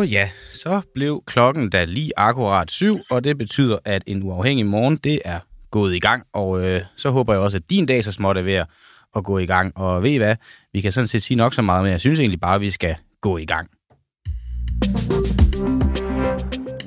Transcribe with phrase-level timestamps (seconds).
[0.00, 4.66] Og ja, så blev klokken da lige akkurat syv, og det betyder, at en uafhængig
[4.66, 5.38] morgen, det er
[5.70, 6.22] gået i gang.
[6.32, 8.64] Og øh, så håber jeg også, at din dag så småt er ved
[9.16, 9.76] at gå i gang.
[9.76, 10.36] Og ved I hvad?
[10.72, 12.70] Vi kan sådan set sige nok så meget, men jeg synes egentlig bare, at vi
[12.70, 13.70] skal gå i gang.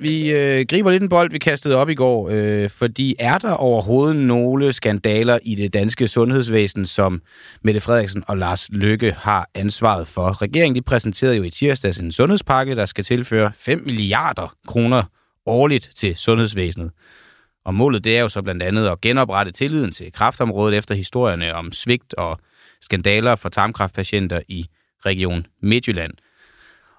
[0.03, 3.53] Vi øh, griber lidt en bold, vi kastede op i går, øh, fordi er der
[3.53, 7.21] overhovedet nogle skandaler i det danske sundhedsvæsen, som
[7.61, 10.41] Mette Frederiksen og Lars Lykke har ansvaret for?
[10.41, 15.03] Regeringen de præsenterede jo i tirsdags en sundhedspakke, der skal tilføre 5 milliarder kroner
[15.45, 16.91] årligt til sundhedsvæsenet.
[17.65, 21.53] Og målet det er jo så blandt andet at genoprette tilliden til kraftområdet efter historierne
[21.53, 22.39] om svigt og
[22.81, 24.65] skandaler for tarmkræftpatienter i
[25.05, 26.13] Region Midtjylland.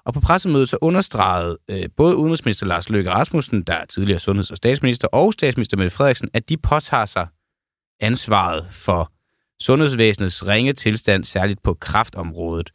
[0.06, 4.50] Og på pressemødet så understregede øh, både udenrigsminister Lars Løkke Rasmussen, der er tidligere sundheds-
[4.50, 7.26] og statsminister, og statsminister Mette Frederiksen, at de påtager sig
[8.00, 9.12] ansvaret for
[9.60, 12.70] sundhedsvæsenets ringe tilstand, særligt på kraftområdet.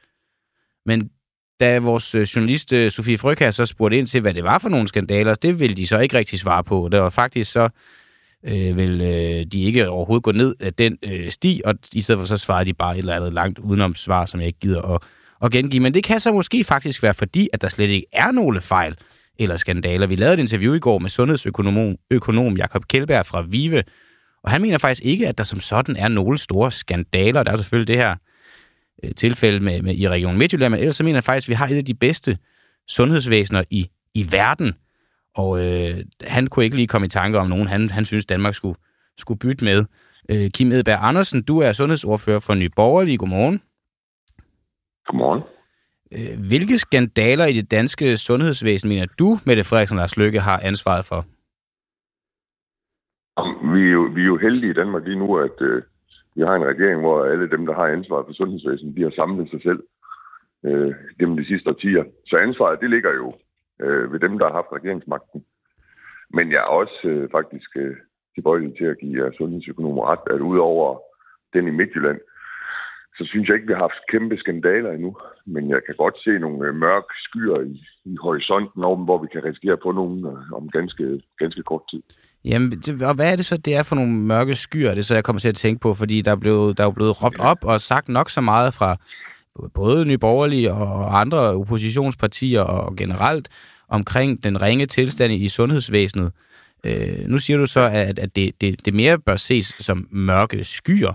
[0.85, 1.09] Men
[1.59, 4.69] da vores øh, journalist øh, Sofie Frøkær så spurgte ind til, hvad det var for
[4.69, 6.89] nogle skandaler, det ville de så ikke rigtig svare på.
[6.91, 7.69] Det var faktisk så
[8.43, 12.19] øh, vil øh, de ikke overhovedet gå ned af den øh, sti, og i stedet
[12.19, 14.81] for så svarede de bare et eller andet langt udenom svar, som jeg ikke gider
[14.81, 15.01] at
[15.41, 15.83] at gengive.
[15.83, 18.95] Men det kan så måske faktisk være fordi, at der slet ikke er nogle fejl
[19.39, 20.07] eller skandaler.
[20.07, 23.83] Vi lavede et interview i går med sundhedsøkonom økonom Jakob Kjellberg fra Vive,
[24.43, 27.43] og han mener faktisk ikke, at der som sådan er nogle store skandaler.
[27.43, 28.15] Der er selvfølgelig det her
[29.03, 31.53] øh, tilfælde med, med, i Region Midtjylland, men ellers så mener jeg faktisk, at vi
[31.53, 32.37] har et af de bedste
[32.87, 34.73] sundhedsvæsener i, i verden.
[35.35, 38.55] Og øh, han kunne ikke lige komme i tanke om nogen, han, han synes, Danmark
[38.55, 38.79] skulle,
[39.17, 39.85] skulle bytte med.
[40.29, 43.17] Øh, Kim Edberg Andersen, du er sundhedsordfører for Nye Borgerlige.
[43.17, 43.61] Godmorgen.
[45.09, 45.43] Godmorgen.
[46.15, 50.59] Øh, hvilke skandaler i det danske sundhedsvæsen mener du, Mette Frederiksen og Lars Løkke, har
[50.69, 51.21] ansvaret for?
[53.73, 55.81] Vi er, jo, vi er jo heldige i Danmark lige nu, at øh,
[56.35, 59.49] vi har en regering, hvor alle dem, der har ansvaret for sundhedsvæsenet, de har samlet
[59.49, 59.81] sig selv
[60.65, 62.03] øh, gennem de sidste årtier.
[62.27, 63.27] Så ansvaret, det ligger jo
[63.83, 65.45] øh, ved dem, der har haft regeringsmagten.
[66.35, 67.95] Men jeg er også øh, faktisk øh,
[68.35, 70.99] tilbøjelig til at give sundhedsøkonomer ret, at udover
[71.53, 72.19] den i Midtjylland,
[73.19, 75.11] så synes jeg ikke, vi har haft kæmpe skandaler endnu.
[75.45, 77.75] Men jeg kan godt se nogle øh, mørke skyer i,
[78.11, 81.05] i horisonten, over, hvor vi kan risikere på nogen øh, om ganske,
[81.41, 82.01] ganske kort tid.
[82.45, 82.67] Jamen,
[83.09, 85.39] og hvad er det så, det er for nogle mørke skyer, det så jeg kommer
[85.39, 85.93] til at tænke på?
[85.93, 88.97] Fordi der er, blevet, der er blevet råbt op og sagt nok så meget fra
[89.73, 93.49] både Nye Borgerlige og andre oppositionspartier og generelt
[93.87, 96.31] omkring den ringe tilstand i sundhedsvæsenet.
[96.83, 100.63] Øh, nu siger du så, at, at det, det, det mere bør ses som mørke
[100.63, 101.13] skyer.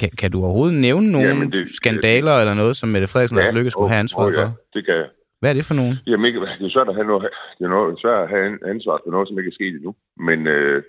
[0.00, 3.38] Kan, kan du overhovedet nævne nogle Jamen, det, skandaler det, eller noget, som Mette Frederiksen
[3.38, 4.40] ja, og Lykke skulle have ansvar for?
[4.40, 5.08] Ja, det kan jeg.
[5.40, 5.96] Hvad er det for nogen?
[6.06, 7.22] Jamen, ikke, det er svært at have, noget,
[7.58, 9.92] det er noget, svært at have ansvar for noget, som ikke er sket endnu.
[10.28, 10.82] Men øh,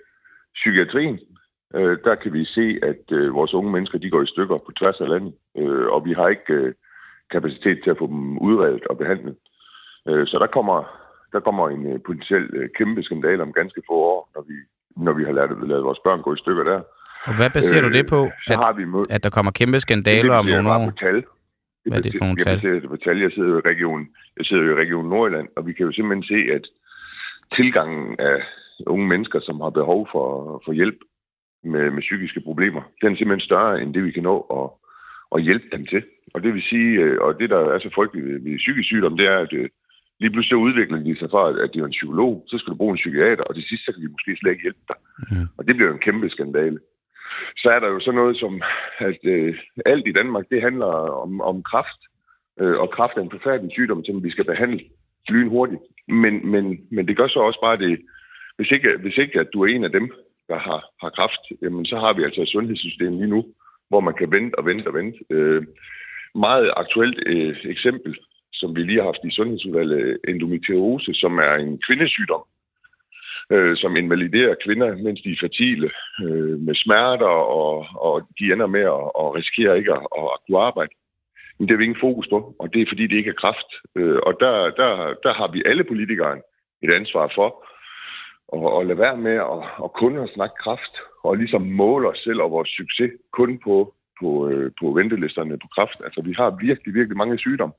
[0.58, 1.18] psykiatrien,
[1.76, 4.70] øh, der kan vi se, at øh, vores unge mennesker, de går i stykker på
[4.78, 5.34] tværs af landet.
[5.60, 6.72] Øh, og vi har ikke øh,
[7.34, 9.36] kapacitet til at få dem udredet og behandlet.
[10.08, 10.78] Øh, så der kommer,
[11.32, 14.56] der kommer en øh, potentiel øh, kæmpe skandal om ganske få år, når vi,
[15.06, 16.80] når vi har lavet, lavet vores børn gå i stykker der.
[17.28, 19.06] Og hvad baserer øh, du det på, så at, har vi mod...
[19.10, 20.90] at der kommer kæmpe skandaler om nogle år?
[20.90, 21.14] På tal.
[21.14, 22.58] Det hvad er det for nogle tal?
[22.64, 23.18] Jeg på tal.
[23.20, 25.92] Jeg sidder jo i region, jeg sidder jo i region Nordjylland, og vi kan jo
[25.92, 26.64] simpelthen se, at
[27.56, 28.38] tilgangen af
[28.86, 30.26] unge mennesker, som har behov for,
[30.64, 30.98] for hjælp
[31.64, 34.66] med, med psykiske problemer, den er simpelthen større end det, vi kan nå at,
[35.34, 36.02] at hjælpe dem til.
[36.34, 39.16] Og det vil sige, øh, og det, der er så frygteligt ved, ved psykisk sygdom,
[39.16, 39.68] det er, at øh,
[40.20, 42.92] lige pludselig udvikler de sig fra, at de er en psykolog, så skal du bruge
[42.92, 44.98] en psykiater, og det sidste, så kan de måske slet ikke hjælpe dig.
[45.30, 45.46] Mm.
[45.58, 46.78] Og det bliver jo en kæmpe skandale
[47.56, 48.62] så er der jo sådan noget som,
[48.98, 50.86] at øh, alt i Danmark, det handler
[51.24, 52.00] om, om kraft.
[52.60, 54.80] Øh, og kraft er en forfærdelig sygdom, som vi skal behandle
[55.28, 55.82] lynhurtigt.
[56.08, 58.00] Men, men, men det gør så også bare det,
[58.56, 60.12] hvis ikke, hvis ikke at du er en af dem,
[60.48, 63.44] der har, har kraft, jamen så har vi altså et sundhedssystem lige nu,
[63.88, 65.18] hvor man kan vente og vente og vente.
[65.30, 65.62] Øh,
[66.34, 68.18] meget aktuelt øh, eksempel,
[68.52, 72.44] som vi lige har haft i Sundhedsudvalget, endometriose, som er en kvindesygdom,
[73.50, 75.90] øh, som invaliderer kvinder, mens de er fertile,
[76.24, 80.60] øh, med smerter, og, og de ender med at, at risikere ikke at, at kunne
[80.60, 80.94] arbejde.
[81.58, 83.70] Men det har vi ingen fokus på, og det er fordi, det ikke er kraft.
[83.96, 84.90] Øh, og der, der,
[85.24, 86.38] der har vi alle politikere
[86.82, 87.48] et ansvar for
[88.56, 90.94] at, at lade være med at, at kun at snakke kraft,
[91.24, 95.68] og ligesom måle os selv og vores succes kun på, på, øh, på ventelisterne på
[95.76, 95.98] kraft.
[96.04, 97.74] Altså, vi har virkelig, virkelig mange sygdomme,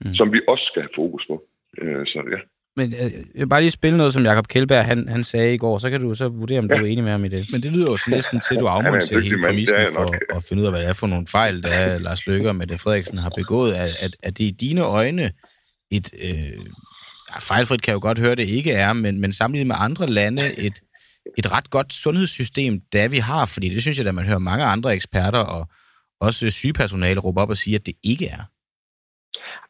[0.00, 0.14] mm.
[0.14, 1.44] som vi også skal have fokus på.
[1.78, 2.40] Øh, så ja.
[2.76, 5.58] Men øh, jeg vil bare lige spille noget, som Jakob Kjeldberg han, han sagde i
[5.58, 6.76] går, så kan du så vurdere, om ja.
[6.76, 7.46] du er enig med ham i det.
[7.52, 10.60] Men det lyder jo så næsten til, at du afmonterer hele præmissen for at finde
[10.60, 13.18] ud af, hvad det er for nogle fejl, der er, Lars Løkke og Mette Frederiksen
[13.18, 13.72] har begået.
[13.74, 15.32] At, at, at det i dine øjne
[15.90, 16.10] et...
[16.22, 16.64] Øh,
[17.40, 20.58] fejlfrit kan jeg jo godt høre, det ikke er, men, men sammenlignet med andre lande,
[20.58, 20.78] et,
[21.38, 24.64] et ret godt sundhedssystem, der vi har, fordi det synes jeg, at man hører mange
[24.64, 25.68] andre eksperter og
[26.20, 28.42] også sygepersonale råbe op og sige, at det ikke er.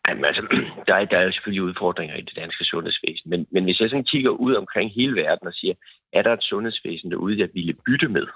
[0.08, 0.42] Jamen, altså,
[0.86, 4.04] der, er, der er selvfølgelig udfordringer i det danske sundhedsvæsen, men, men hvis jeg sådan
[4.04, 5.74] kigger ud omkring hele verden og siger,
[6.12, 8.26] er der et sundhedsvæsen derude, jeg ville bytte med,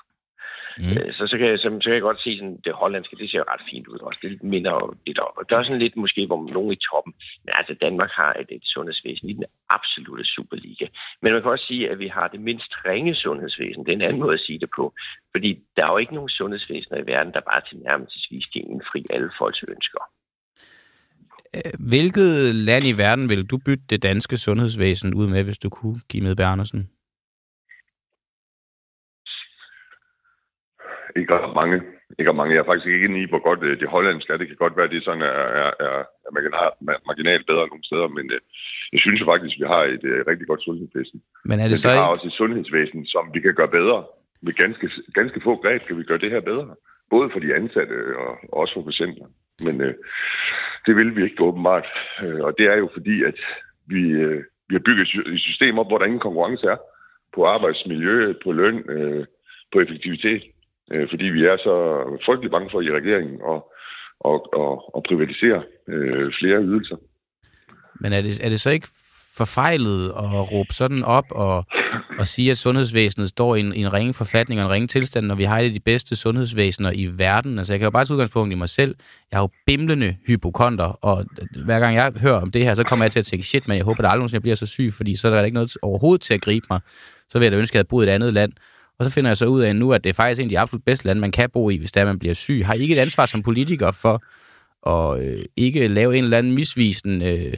[0.82, 0.92] Mm.
[0.98, 3.30] Øh, så, så, kan jeg, så, så kan jeg godt se, at det hollandske, det
[3.30, 4.18] ser ret fint ud også.
[4.22, 5.32] Det minder lidt om.
[5.36, 7.12] Og der er sådan lidt måske, hvor nogen i toppen.
[7.44, 10.86] Men altså, Danmark har et, et sundhedsvæsen i den absolute superliga.
[11.22, 13.84] Men man kan også sige, at vi har det mindst ringe sundhedsvæsen.
[13.84, 14.94] Det er en anden måde at sige det på.
[15.34, 19.30] Fordi der er jo ikke nogen sundhedsvæsener i verden, der bare tilnærmelsesvis kan indfri alle
[19.38, 20.02] folks ønsker.
[21.78, 26.00] Hvilket land i verden vil du bytte det danske sundhedsvæsen ud med, hvis du kunne,
[26.08, 26.90] give med Bernersen?
[31.16, 31.78] Ikke ret mange.
[32.18, 32.54] Ikke mange.
[32.54, 34.36] Jeg er faktisk ikke inde i, hvor godt øh, det hollandske er.
[34.36, 35.98] Det kan godt være, at det sådan er, er, er,
[36.28, 36.32] er
[37.10, 38.40] marginalt bedre nogle steder, men øh,
[38.92, 41.18] jeg synes jo faktisk, at vi har et øh, rigtig godt sundhedsvæsen.
[41.48, 42.02] Men er det men så vi ikke...
[42.02, 43.98] har også et sundhedsvæsen, som vi kan gøre bedre.
[44.44, 44.86] Med ganske,
[45.18, 46.66] ganske få greb kan vi gøre det her bedre.
[47.10, 49.26] Både for de ansatte og, og også for patienter.
[49.66, 49.94] Men øh,
[50.86, 51.86] det vil vi ikke åbenbart.
[52.22, 53.38] Øh, og det er jo fordi, at
[53.86, 56.76] vi, øh, vi har bygget et system op, hvor der ingen konkurrence er
[57.34, 59.26] på arbejdsmiljø, på løn, øh,
[59.72, 60.42] på effektivitet
[61.10, 61.74] fordi vi er så
[62.26, 63.60] frygtelig bange for i regeringen at,
[64.30, 65.62] at, at, at privatisere
[66.38, 66.96] flere ydelser.
[68.00, 68.88] Men er det, er det så ikke
[69.38, 71.64] forfejlet at råbe sådan op og,
[72.18, 75.26] og sige, at sundhedsvæsenet står i en, i en ringe forfatning og en ringe tilstand,
[75.26, 77.58] når vi har et af de bedste sundhedsvæsener i verden?
[77.58, 78.94] Altså, jeg kan jo bare tage udgangspunkt i mig selv.
[79.30, 81.24] Jeg har jo bimlende hypokonter, og
[81.64, 83.76] hver gang jeg hører om det her, så kommer jeg til at tænke, shit, men
[83.76, 86.20] jeg håber, at aldrig jeg bliver så syg, fordi så er der ikke noget overhovedet
[86.20, 86.80] til at gribe mig.
[87.30, 88.52] Så vil jeg da ønske, at jeg havde boet i et andet land.
[88.98, 90.58] Og så finder jeg så ud af nu, at det er faktisk en af de
[90.58, 92.62] absolut bedste lande, man kan bo i, hvis der man bliver syg.
[92.66, 94.22] Har I ikke et ansvar som politiker for
[94.86, 97.52] at øh, ikke lave en eller anden misvisende øh,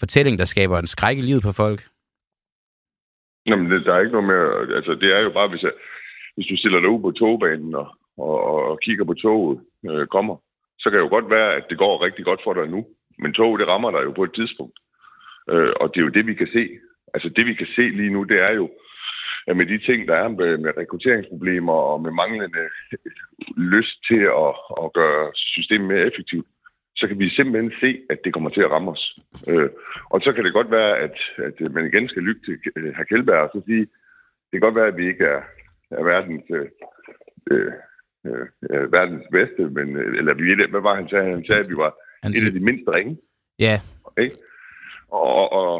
[0.00, 1.80] fortælling, der skaber en skræk i livet på folk?
[3.46, 4.76] Jamen, det, der er ikke noget mere...
[4.76, 5.72] Altså, det er jo bare, hvis, jeg,
[6.34, 8.38] hvis du stiller dig ud på togbanen og, og,
[8.70, 9.60] og kigger på toget
[9.90, 10.36] øh, kommer,
[10.78, 12.86] så kan det jo godt være, at det går rigtig godt for dig nu.
[13.18, 14.78] Men toget, det rammer dig jo på et tidspunkt.
[15.50, 16.64] Øh, og det er jo det, vi kan se.
[17.14, 18.70] Altså, det vi kan se lige nu, det er jo,
[19.48, 22.64] at med de ting, der er med, med rekrutteringsproblemer og med manglende
[23.74, 24.52] lyst til at,
[24.82, 26.46] at gøre systemet mere effektivt,
[26.98, 29.04] så kan vi simpelthen se, at det kommer til at ramme os.
[29.48, 29.70] Øh,
[30.12, 31.16] og så kan det godt være, at,
[31.48, 32.54] at man igen skal lytte til
[32.96, 33.84] herr Kjellberg og så sige,
[34.48, 35.42] det kan godt være, at vi ikke er,
[35.90, 36.68] er verdens, øh,
[37.50, 37.72] øh,
[38.70, 41.30] øh, verdens bedste, men, eller vi, hvad var han sagde?
[41.36, 41.92] Han sagde, at vi var
[42.22, 43.16] han et af de mindste ringe.
[43.58, 43.80] Ja.
[44.04, 44.28] Okay?
[45.08, 45.74] Og, og,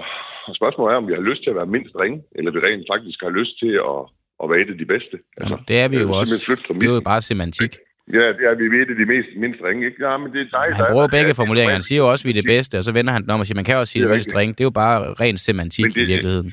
[0.48, 2.86] og spørgsmålet er, om vi har lyst til at være mindst ringe, eller vi rent
[2.92, 4.00] faktisk har lyst til at,
[4.42, 5.16] at være et af de bedste.
[5.36, 6.34] Altså, Jamen, det er vi jo også.
[6.68, 7.72] Det er jo bare semantik.
[8.16, 9.86] Ja, det er vi et af de mest, mindst ringe.
[9.86, 9.98] Ikke?
[10.06, 11.78] Ja, men det er dig, han bruger begge formuleringer.
[11.80, 13.40] Han siger jo også, at vi er det bedste, og så vender han den om
[13.40, 14.52] og siger, man kan også sige det, det mindst ringe.
[14.56, 16.52] Det er jo bare ren semantik det, i virkeligheden.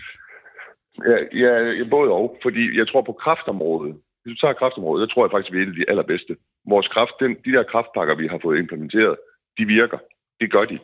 [1.10, 2.26] Ja, ja, både og.
[2.46, 3.96] Fordi jeg tror på kraftområdet.
[4.22, 6.34] Hvis du tager kraftområdet, jeg tror jeg faktisk, vi er et af de allerbedste.
[6.74, 9.16] Vores kraft, den, de der kraftpakker, vi har fået implementeret,
[9.58, 10.00] de virker.
[10.42, 10.80] Det gør de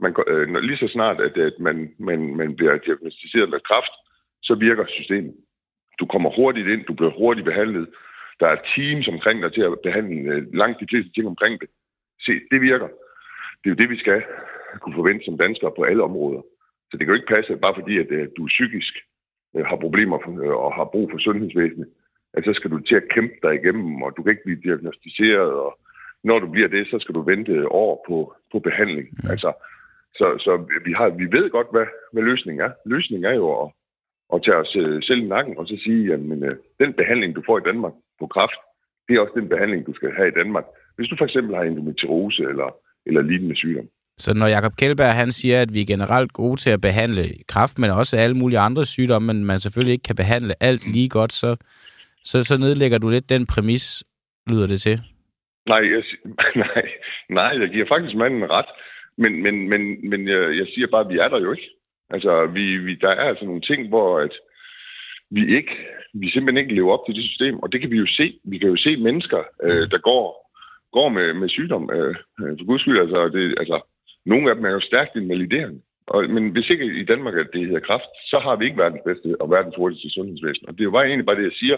[0.00, 3.94] man, øh, lige så snart, at, at man, man, man bliver diagnostiseret med kræft,
[4.42, 5.34] så virker systemet.
[6.00, 7.88] Du kommer hurtigt ind, du bliver hurtigt behandlet.
[8.40, 11.68] Der er teams omkring dig til at behandle øh, langt de fleste ting omkring det.
[12.20, 12.88] Se, det virker.
[13.60, 14.22] Det er jo det, vi skal
[14.80, 16.42] kunne forvente som danskere på alle områder.
[16.90, 18.94] Så det kan jo ikke passe, bare fordi at, øh, du psykisk
[19.56, 20.18] øh, har problemer
[20.64, 21.88] og har brug for sundhedsvæsenet,
[22.34, 25.52] at så skal du til at kæmpe dig igennem, og du kan ikke blive diagnostiseret,
[25.64, 25.78] og
[26.24, 29.08] når du bliver det, så skal du vente år på, på behandling.
[29.12, 29.30] Mm.
[29.30, 29.52] Altså,
[30.14, 30.52] så, så
[30.84, 32.72] vi, har, vi ved godt, hvad, hvad løsningen er.
[32.86, 33.72] Løsningen er jo at,
[34.34, 34.76] at tage os
[35.06, 36.20] selv i nakken og så sige, at
[36.80, 38.60] den behandling, du får i Danmark på kraft,
[39.08, 40.64] det er også den behandling, du skal have i Danmark.
[40.96, 42.68] Hvis du for eksempel har endometriose eller,
[43.06, 43.88] eller lignende sygdom.
[44.18, 47.78] Så når Jakob Kjellberg han siger, at vi er generelt gode til at behandle kræft,
[47.78, 51.32] men også alle mulige andre sygdomme, men man selvfølgelig ikke kan behandle alt lige godt,
[51.32, 51.56] så,
[52.24, 54.04] så, så nedlægger du lidt den præmis,
[54.46, 55.00] lyder det til.
[55.66, 56.02] Nej, jeg,
[56.64, 56.82] nej,
[57.28, 58.70] nej, jeg giver faktisk manden ret.
[59.18, 61.70] Men, men, men, men jeg, jeg siger bare, at vi er der jo ikke.
[62.10, 64.32] Altså, vi, vi, der er altså nogle ting, hvor at
[65.30, 65.72] vi ikke,
[66.14, 68.38] vi simpelthen ikke lever op til det system, og det kan vi jo se.
[68.44, 69.90] Vi kan jo se mennesker, øh, mm.
[69.90, 70.52] der går,
[70.92, 71.90] går med, med sygdom.
[71.92, 73.80] Øh, for guds skyld, altså, det, altså,
[74.26, 75.80] nogle af dem er jo stærkt invaliderende.
[76.06, 79.02] Og, men hvis ikke i Danmark, at det hedder kraft, så har vi ikke verdens
[79.06, 80.68] bedste og verdens hurtigste sundhedsvæsen.
[80.68, 81.76] Og det er jo bare egentlig bare det, jeg siger.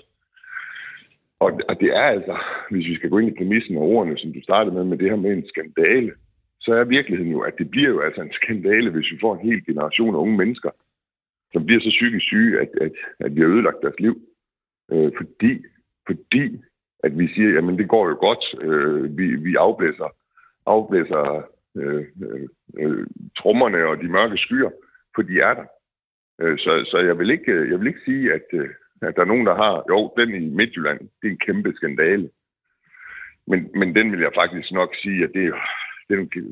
[1.41, 2.37] Og, og det er altså,
[2.71, 5.11] hvis vi skal gå ind i præmissen og ordene, som du startede med, med det
[5.11, 6.13] her med en skandale,
[6.61, 9.47] så er virkeligheden jo, at det bliver jo altså en skandale, hvis vi får en
[9.49, 10.71] hel generation af unge mennesker,
[11.53, 14.21] som bliver så psykisk syge, at, at, at vi har ødelagt deres liv.
[14.93, 15.65] Øh, fordi,
[16.07, 16.61] fordi
[17.05, 20.09] at vi siger, jamen det går jo godt, øh, vi, vi afblæser,
[20.67, 23.07] afblæser øh, øh, øh
[23.39, 24.71] trommerne og de mørke skyer,
[25.15, 25.67] for de er der.
[26.41, 28.69] Øh, så, så jeg, vil ikke, øh, jeg vil ikke sige, at, øh,
[29.03, 32.31] at der er nogen, der har, jo, den i Midtjylland, det er en kæmpe skandale.
[33.47, 35.59] Men, men den vil jeg faktisk nok sige, at det, er,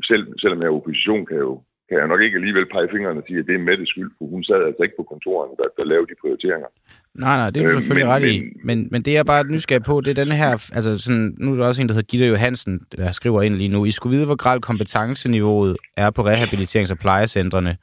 [0.06, 3.26] selv, selvom jeg er opposition, kan, jo, kan jeg nok ikke alligevel pege fingrene og
[3.26, 5.84] sige, at det er Mettes skyld, for hun sad altså ikke på kontoren, der, der
[5.84, 6.70] lavede de prioriteringer.
[7.14, 8.36] Nej, nej, det er du øh, selvfølgelig men, ret i.
[8.68, 11.56] Men, men det er bare nysgerrig på, det er den her, altså sådan, nu er
[11.56, 14.26] der også en, der hedder Gitte Johansen, der skriver ind lige nu, I skulle vide,
[14.26, 17.76] hvor grad kompetenceniveauet er på rehabiliterings- og plejecentrene.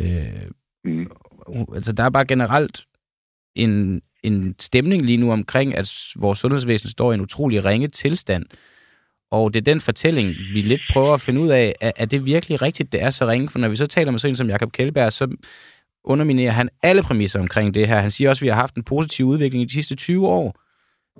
[0.00, 0.46] Øh,
[0.84, 1.06] mm.
[1.74, 2.84] Altså, der er bare generelt
[3.54, 8.44] en, en stemning lige nu omkring, at vores sundhedsvæsen står i en utrolig ringe tilstand.
[9.36, 12.26] Og det er den fortælling, vi lidt prøver at finde ud af, er, er det
[12.26, 13.48] virkelig rigtigt, det er så ringe?
[13.52, 15.24] For når vi så taler med sådan som Jakob Kjellberg, så
[16.04, 17.98] underminerer han alle præmisser omkring det her.
[18.06, 20.46] Han siger også, at vi har haft en positiv udvikling i de sidste 20 år.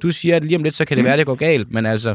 [0.03, 1.87] Du siger, at lige om lidt, så kan det være, at det går galt, men
[1.87, 2.11] altså,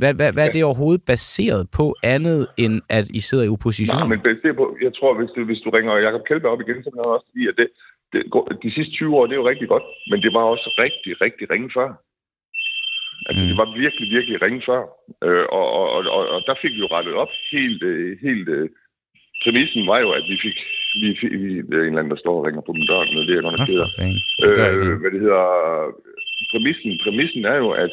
[0.00, 1.84] hvad, hvad, hvad er det overhovedet baseret på
[2.14, 3.98] andet, end at I sidder i opposition?
[3.98, 6.78] Nej, men baseret på, jeg tror, hvis du, hvis du ringer Jakob Kjellberg op igen,
[6.84, 7.68] så kan han også sige, at det,
[8.12, 8.20] det,
[8.64, 11.44] de sidste 20 år, det er jo rigtig godt, men det var også rigtig, rigtig
[11.50, 11.88] ringe før.
[13.26, 13.48] Altså, mm.
[13.50, 14.82] det var virkelig, virkelig ringe før.
[15.26, 15.86] Øh, og, og,
[16.16, 17.32] og, og der fik vi jo rettet op.
[17.56, 18.68] Helt, øh, helt øh,
[19.42, 20.56] præmissen var jo, at vi fik,
[21.02, 21.08] vi
[21.42, 23.42] vi, det er en eller anden, der står og ringer på min dør, det er
[23.46, 23.88] godt nok keder.
[24.44, 25.44] Øh, hvad det hedder,
[26.52, 27.92] præmissen, præmissen er jo, at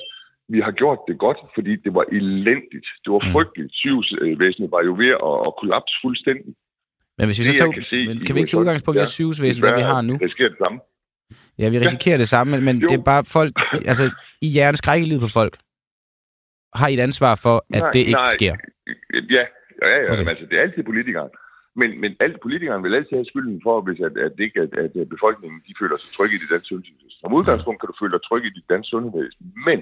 [0.54, 2.88] vi har gjort det godt, fordi det var elendigt.
[3.04, 3.32] Det var mm.
[3.34, 3.72] frygteligt.
[3.82, 6.52] Sygehusvæsenet var jo ved at, at kollapse fuldstændig.
[7.18, 9.64] Men hvis vi så tager, se, men kan vi ikke tage udgangspunkt i ja, sygehusvæsenet,
[9.66, 10.14] hvad vi har nu?
[10.24, 10.80] Det sker det samme.
[11.60, 12.22] Ja, vi risikerer ja.
[12.24, 12.88] det samme, men jo.
[12.88, 13.54] det er bare folk,
[13.92, 14.06] altså
[14.46, 15.58] i hjernes skrækkelighed på folk.
[16.76, 18.38] Har I et ansvar for, at nej, det ikke nej.
[18.38, 18.56] sker?
[19.38, 19.44] Ja,
[19.82, 20.30] ja, ja okay.
[20.34, 21.32] altså det er altid politikeren.
[21.76, 25.10] Men, men alt politikeren vil altid have skylden for, hvis at, at, ikke, at, at
[25.10, 27.20] befolkningen de føler sig trygge i det danske sundhedsvæsen.
[27.22, 29.46] Som udgangspunkt kan du føle dig tryg i dit danske sundhedsvæsen.
[29.68, 29.80] Men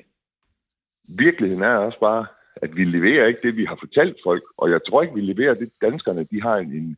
[1.26, 4.44] virkeligheden er også bare, at vi leverer ikke det, vi har fortalt folk.
[4.58, 6.98] Og jeg tror ikke, vi leverer det, danskerne de har en, en,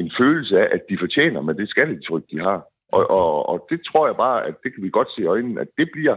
[0.00, 2.58] en følelse af, at de fortjener med det skattetryk, de har.
[2.92, 5.60] Og, og, og det tror jeg bare, at det kan vi godt se i øjnene,
[5.60, 6.16] at det bliver,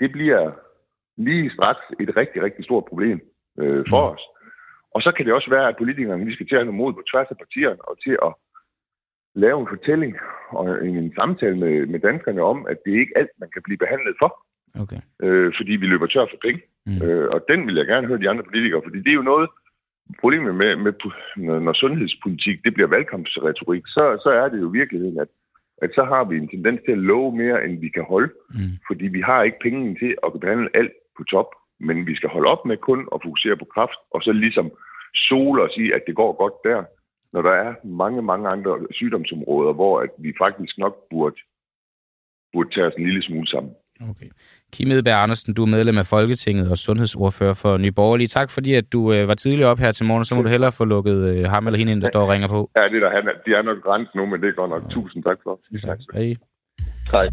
[0.00, 0.52] det bliver
[1.16, 3.20] lige straks et rigtig, rigtig stort problem
[3.60, 4.12] øh, for mm.
[4.14, 4.22] os.
[4.94, 7.02] Og så kan det også være, at politikerne vi skal til at have mod på
[7.10, 8.32] tværs af partierne og til at
[9.34, 10.16] lave en fortælling
[10.50, 13.78] og en samtale med, med danskerne om, at det er ikke alt, man kan blive
[13.84, 14.30] behandlet for.
[14.82, 15.00] Okay.
[15.22, 16.60] Øh, fordi vi løber tør for penge.
[16.86, 17.02] Mm.
[17.04, 19.48] Øh, og den vil jeg gerne høre de andre politikere, fordi det er jo noget,
[20.20, 20.92] problemet med, med
[21.66, 25.28] når sundhedspolitik det bliver valgkampsretorik, så, så er det jo virkeligheden, at,
[25.82, 28.32] at så har vi en tendens til at love mere, end vi kan holde.
[28.50, 28.74] Mm.
[28.88, 31.50] Fordi vi har ikke penge til at behandle alt på top.
[31.80, 34.70] Men vi skal holde op med kun at fokusere på kraft, og så ligesom
[35.14, 36.84] sole og sige, at det går godt der,
[37.32, 41.36] når der er mange, mange andre sygdomsområder, hvor at vi faktisk nok burde,
[42.52, 43.72] burde tage os en lille smule sammen.
[44.08, 44.30] Okay.
[44.72, 48.26] Kim Edberg Andersen, du er medlem af Folketinget og sundhedsordfører for Nye Borgerlige.
[48.28, 50.72] Tak fordi, at du øh, var tidlig op her til morgen, så må du hellere
[50.72, 52.70] få lukket øh, ham eller hende ind, der står og ringer på.
[52.76, 54.82] Ja, det er der, han, de er nok grænsen nu, men det går nok.
[54.90, 55.60] Tusind tak for.
[55.80, 55.98] Tak.
[56.14, 56.36] Hej.
[57.12, 57.28] Hej.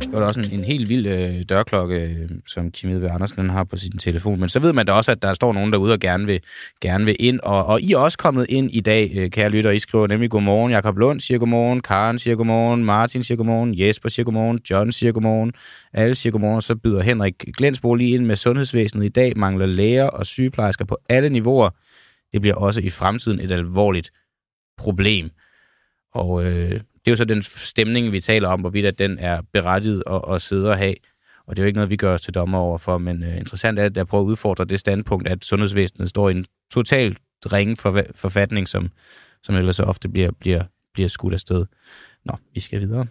[0.00, 3.64] Det var også en, en helt vild øh, dørklokke, øh, som Kim Edberg Andersen har
[3.64, 4.40] på sin telefon.
[4.40, 6.40] Men så ved man da også, at der står nogen derude og gerne vil,
[6.80, 7.40] gerne vil ind.
[7.40, 9.70] Og, og I er også kommet ind i dag, øh, kære lytter.
[9.70, 10.72] I skriver nemlig godmorgen.
[10.72, 11.80] Jakob Lund siger godmorgen.
[11.80, 12.84] Karen siger godmorgen.
[12.84, 13.78] Martin siger godmorgen.
[13.78, 14.60] Jesper siger godmorgen.
[14.70, 15.52] John siger godmorgen.
[15.92, 16.62] Alle siger godmorgen.
[16.62, 19.04] Så byder Henrik Glensbo lige ind med sundhedsvæsenet.
[19.04, 21.70] I dag mangler læger og sygeplejersker på alle niveauer.
[22.32, 24.10] Det bliver også i fremtiden et alvorligt
[24.78, 25.30] problem.
[26.14, 29.40] Og øh, det er jo så den stemning, vi taler om, hvorvidt at den er
[29.52, 30.94] berettiget at, at sidde og have.
[31.46, 33.36] Og det er jo ikke noget, vi gør os til dommer over for, men øh,
[33.36, 37.18] interessant er, at jeg prøver at udfordre det standpunkt, at sundhedsvæsenet står i en totalt
[37.52, 38.88] ringe for, forfatning, som,
[39.42, 40.62] som ellers så ofte bliver, bliver,
[40.94, 41.66] bliver skudt afsted.
[42.24, 43.06] Nå, vi skal videre.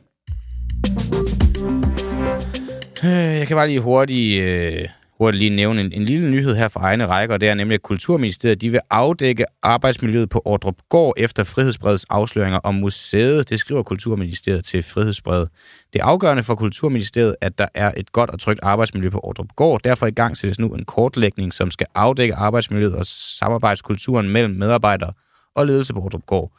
[3.03, 6.67] Øh, jeg kan bare lige hurtigt øh, hurtigt lige nævne en, en lille nyhed her
[6.67, 11.13] fra egne rækker, det er nemlig, at Kulturministeriet de vil afdække arbejdsmiljøet på Ordrup Gård
[11.17, 13.49] efter Frihedsbredets afsløringer om museet.
[13.49, 15.49] Det skriver Kulturministeriet til Frihedsbredet.
[15.93, 19.47] Det er afgørende for Kulturministeriet, at der er et godt og trygt arbejdsmiljø på Ordrup
[19.55, 19.81] Gård.
[19.83, 25.13] Derfor i gang sættes nu en kortlægning, som skal afdække arbejdsmiljøet og samarbejdskulturen mellem medarbejdere
[25.55, 26.51] og ledelse på Ordrup Gård.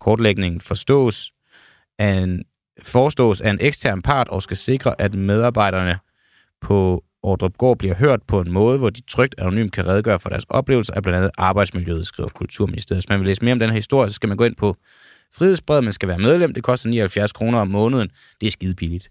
[0.00, 1.32] Kortlægningen forstås
[1.98, 2.44] af en,
[2.82, 5.98] forestås af en ekstern part og skal sikre, at medarbejderne
[6.60, 10.28] på Ordrup Gård bliver hørt på en måde, hvor de trygt anonymt kan redegøre for
[10.28, 13.02] deres oplevelser af blandt andet arbejdsmiljøet, skriver Kulturministeriet.
[13.02, 14.76] Hvis man vil læse mere om den her historie, så skal man gå ind på
[15.34, 15.84] Frihedsbrevet.
[15.84, 16.54] Man skal være medlem.
[16.54, 18.10] Det koster 79 kroner om måneden.
[18.40, 19.10] Det er skide billigt.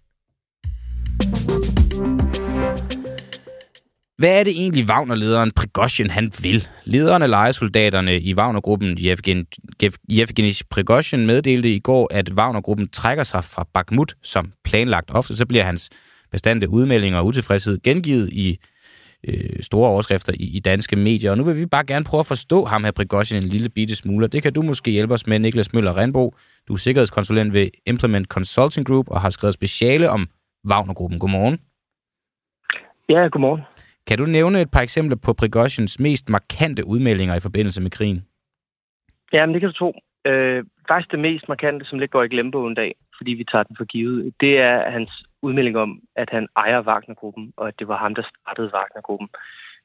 [4.18, 6.68] Hvad er det egentlig Wagner-lederen Prigozhin han vil?
[6.86, 9.46] Lederen af lejesoldaterne i Wagner-gruppen, Yevgen,
[10.12, 15.12] Yevgeny Prigozhin, meddelte i går, at Wagner-gruppen trækker sig fra Bakhmut som planlagt.
[15.12, 15.90] Ofte så bliver hans
[16.34, 18.48] bestandte udmeldinger og utilfredshed gengivet i
[19.28, 21.32] øh, store overskrifter i, i danske medier.
[21.32, 23.96] Og nu vil vi bare gerne prøve at forstå ham her Prigozhin en lille bitte
[23.96, 24.28] smule.
[24.28, 26.36] Det kan du måske hjælpe os med, Niklas Møller Randbo.
[26.68, 30.22] Du er sikkerhedskonsulent ved Implement Consulting Group og har skrevet speciale om
[30.70, 31.20] Wagner-gruppen.
[31.20, 31.58] Godmorgen.
[33.10, 33.62] Ja, godmorgen.
[34.08, 38.26] Kan du nævne et par eksempler på Prigozhins mest markante udmeldinger i forbindelse med krigen?
[39.34, 39.92] Ja, men det kan du tro.
[40.26, 43.76] Øh, faktisk det mest markante, som lidt går i glemmebogen dag, fordi vi tager den
[43.78, 45.12] for givet, det er hans
[45.44, 49.30] udmelding om, at han ejer Wagner-gruppen, og at det var ham, der startede Wagner-gruppen.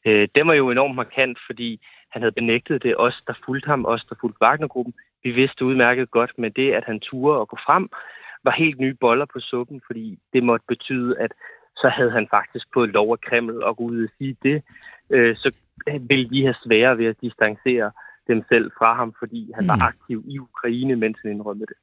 [0.06, 2.94] Øh, det var jo enormt markant, fordi han havde benægtet det.
[2.96, 6.84] Os, der fulgte ham, os, der fulgte Wagner-gruppen, vi vidste udmærket godt med det, at
[6.84, 7.88] han turde at gå frem,
[8.44, 11.32] var helt nye boller på suppen, fordi det måtte betyde, at
[11.76, 14.62] så havde han faktisk fået lov af Kreml at gå ud og sige det.
[15.10, 15.52] Øh, så
[16.00, 17.90] ville de have svære ved at distancere
[18.28, 19.68] dem selv fra ham, fordi han mm.
[19.68, 21.76] var aktiv i Ukraine, mens han indrømmede det.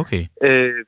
[0.00, 0.22] Okay.
[0.42, 0.84] Øh,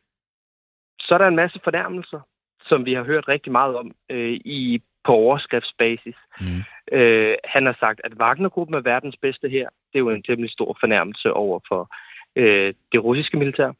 [1.11, 2.21] så er der en masse fornærmelser,
[2.63, 6.19] som vi har hørt rigtig meget om øh, i på overskriftsbasis.
[6.41, 6.61] Mm.
[6.99, 9.69] Øh, han har sagt, at Wagner-gruppen er verdens bedste her.
[9.93, 11.83] Det er jo en temmelig stor fornærmelse over for
[12.37, 13.73] øh, det russiske militær.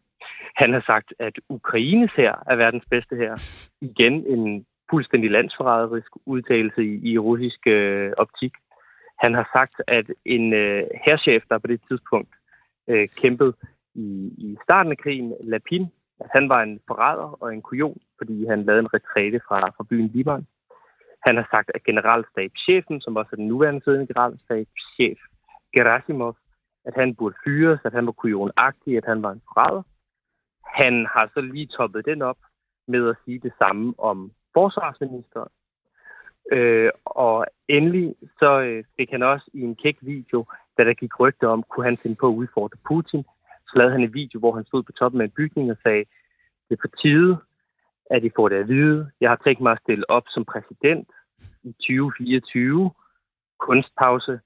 [0.57, 3.35] Han har sagt, at Ukraines her er verdens bedste her.
[3.81, 8.53] Igen en fuldstændig landsforræderisk udtalelse i, i russisk øh, optik.
[9.25, 12.35] Han har sagt, at en øh, herrchef, der på det tidspunkt
[12.89, 13.53] øh, kæmpede
[13.95, 14.09] i,
[14.39, 15.87] i starten af krigen, Lapin,
[16.21, 19.85] at han var en forræder og en kujon, fordi han lavede en retræte fra, fra
[19.91, 20.47] byen Liban.
[21.27, 25.19] Han har sagt, at generalstabschefen, som også er den nuværende siddende generalstabschef,
[25.77, 26.37] Gerasimov,
[26.85, 29.83] at han burde fyres, at han var kujonagtig, at han var en forræder.
[30.65, 32.39] Han har så lige toppet den op
[32.89, 35.49] med at sige det samme om forsvarsministeren.
[36.53, 40.45] Øh, og endelig så øh, fik han også i en kæk video,
[40.79, 43.25] da der gik rygte om, kunne han finde på at udfordre Putin,
[43.71, 46.05] så lavede han en video, hvor han stod på toppen af en bygning og sagde,
[46.69, 47.39] det er på tide,
[48.11, 49.11] at I får det at vide.
[49.21, 51.09] Jeg har tænkt mig at stille op som præsident
[51.63, 52.91] i 2024.
[53.59, 54.41] Kunstpause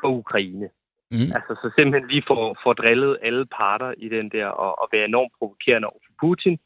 [0.00, 0.68] for Ukraine.
[1.10, 1.30] Mm.
[1.36, 5.04] Altså, så simpelthen lige får, får drillet alle parter i den der, og, og være
[5.04, 6.58] enormt provokerende over for Putin.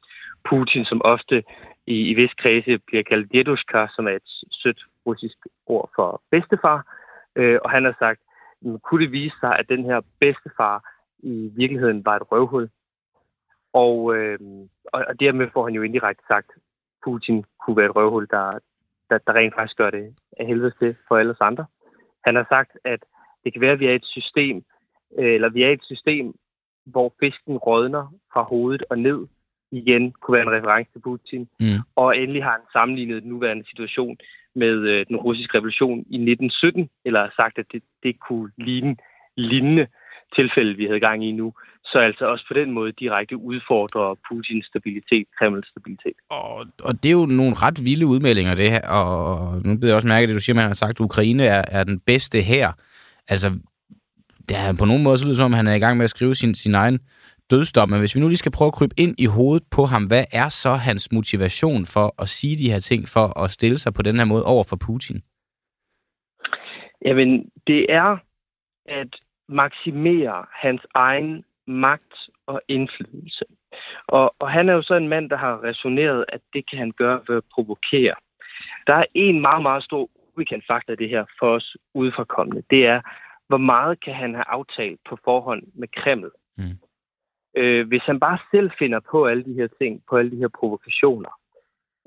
[0.48, 1.42] Putin, som ofte
[1.86, 6.78] i, i vis kredse bliver kaldt dedushka, som er et sødt russisk ord for bedstefar.
[7.36, 8.20] Øh, og han har sagt,
[8.82, 10.95] kunne det vise sig, at den her bedstefar
[11.26, 12.68] i virkeligheden var et røvhul?
[13.72, 14.38] Og, øh,
[14.92, 16.50] og, og dermed får han jo indirekte sagt,
[17.04, 18.58] Putin kunne være et røvhul, der,
[19.10, 21.66] der, der rent faktisk gør det af helvede til for alle os andre.
[22.26, 23.00] Han har sagt, at
[23.44, 24.64] det kan være, at vi er et system,
[25.18, 26.34] øh, eller vi er et system,
[26.84, 29.26] hvor fisken rådner fra hovedet og ned,
[29.70, 31.48] igen kunne være en reference til Putin.
[31.60, 31.80] Mm.
[31.96, 34.16] Og endelig har han sammenlignet den nuværende situation
[34.54, 38.96] med øh, den russiske revolution i 1917, eller sagt, at det, det kunne ligne
[39.36, 39.86] lignende
[40.34, 41.52] tilfælde, vi havde gang i nu.
[41.84, 46.16] Så altså også på den måde direkte udfordrer Putins stabilitet, Kremls stabilitet.
[46.30, 48.88] Og, og det er jo nogle ret vilde udmeldinger, det her.
[48.88, 51.64] Og nu bliver jeg også mærke, at du siger, man har sagt, at Ukraine er,
[51.68, 52.72] er den bedste her.
[53.28, 53.48] Altså,
[54.48, 56.10] det er på nogen måde så lyder som, at han er i gang med at
[56.10, 56.98] skrive sin, sin egen
[57.50, 57.90] dødsdom.
[57.90, 60.24] Men hvis vi nu lige skal prøve at krybe ind i hovedet på ham, hvad
[60.32, 64.02] er så hans motivation for at sige de her ting, for at stille sig på
[64.02, 65.22] den her måde over for Putin?
[67.04, 68.18] Jamen, det er
[68.88, 69.08] at
[69.48, 72.14] maksimere hans egen magt
[72.46, 73.44] og indflydelse.
[74.06, 76.90] Og, og han er jo så en mand, der har resoneret, at det kan han
[76.90, 78.14] gøre ved at provokere.
[78.86, 82.62] Der er en meget, meget stor ubekendt faktor af det her for os udefrakommende.
[82.70, 83.00] Det er,
[83.48, 86.30] hvor meget kan han have aftalt på forhånd med Kreml.
[86.56, 86.78] Mm.
[87.56, 90.48] Øh, hvis han bare selv finder på alle de her ting, på alle de her
[90.48, 91.30] provokationer,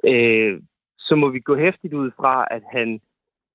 [0.04, 0.62] øh,
[1.00, 3.02] så må vi gå hæftigt ud fra, at han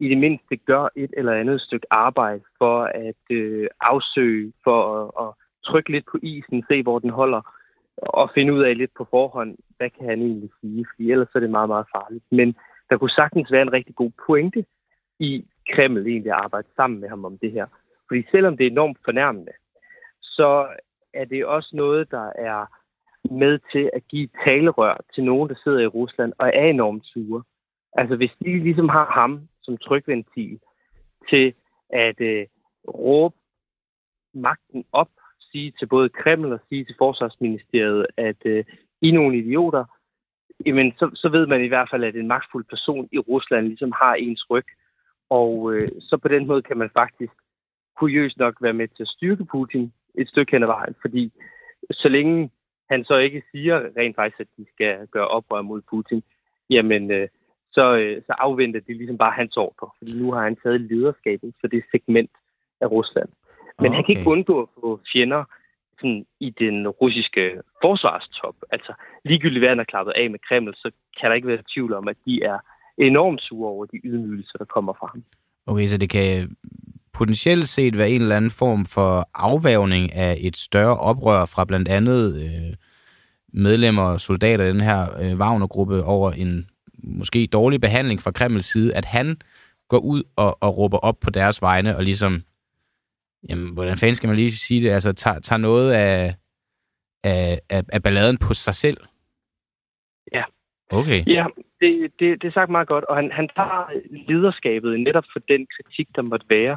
[0.00, 5.26] i det mindste gør et eller andet stykke arbejde for at øh, afsøge, for at,
[5.26, 7.42] at trykke lidt på isen, se hvor den holder,
[7.96, 11.40] og finde ud af lidt på forhånd, hvad kan han egentlig sige, fordi ellers er
[11.40, 12.24] det meget, meget farligt.
[12.30, 12.56] Men
[12.90, 14.64] der kunne sagtens være en rigtig god pointe
[15.18, 17.66] i Kreml egentlig at arbejde sammen med ham om det her.
[18.08, 19.52] Fordi selvom det er enormt fornærmende,
[20.22, 20.66] så
[21.14, 22.66] er det også noget, der er
[23.30, 27.42] med til at give talerør til nogen, der sidder i Rusland og er enormt sure.
[27.92, 30.60] Altså hvis de ligesom har ham som trykventil
[31.30, 31.54] til
[31.88, 32.46] at øh,
[32.88, 33.36] råbe
[34.34, 35.10] magten op,
[35.52, 38.64] sige til både Kreml og sige til Forsvarsministeriet, at øh,
[39.00, 39.84] I er nogle idioter,
[40.66, 43.92] jamen så, så ved man i hvert fald, at en magtfuld person i Rusland ligesom
[44.02, 44.66] har ens ryg.
[45.30, 47.32] Og øh, så på den måde kan man faktisk
[47.96, 51.32] kuriøst nok være med til at styrke Putin et stykke hen ad vejen, fordi
[51.90, 52.50] så længe
[52.90, 56.22] han så ikke siger rent faktisk, at de skal gøre oprør mod Putin,
[56.70, 57.28] jamen øh,
[57.74, 61.54] så, øh, så afventer det ligesom bare hans ordre, fordi nu har han taget lederskabet
[61.60, 62.30] for det segment
[62.80, 63.28] af Rusland.
[63.78, 63.94] Men okay.
[63.96, 65.44] han kan ikke undgå at få fjender
[66.00, 67.44] sådan, i den russiske
[67.82, 68.56] forsvarstop.
[68.72, 68.92] Altså
[69.24, 72.08] ligegyldigt hvad han er klappet af med Kreml, så kan der ikke være tvivl om,
[72.08, 72.58] at de er
[72.98, 75.22] enormt sure over de ydmygelser, der kommer fra ham.
[75.66, 76.56] Okay, så det kan
[77.12, 81.88] potentielt set være en eller anden form for afvævning af et større oprør fra blandt
[81.88, 82.76] andet øh,
[83.52, 86.68] medlemmer og soldater i den her øh, Wagner-gruppe over en
[87.06, 89.36] måske dårlig behandling fra Kremls side, at han
[89.88, 92.42] går ud og, og råber op på deres vegne, og ligesom,
[93.48, 96.34] jamen, hvordan fanden skal man lige sige det, altså tager, tager noget af,
[97.24, 98.96] af, af, af balladen på sig selv?
[100.32, 100.42] Ja.
[100.90, 101.26] Okay.
[101.26, 101.46] Ja,
[101.80, 103.90] det, det, det er sagt meget godt, og han, han tager
[104.28, 106.76] lederskabet netop for den kritik, der måtte være.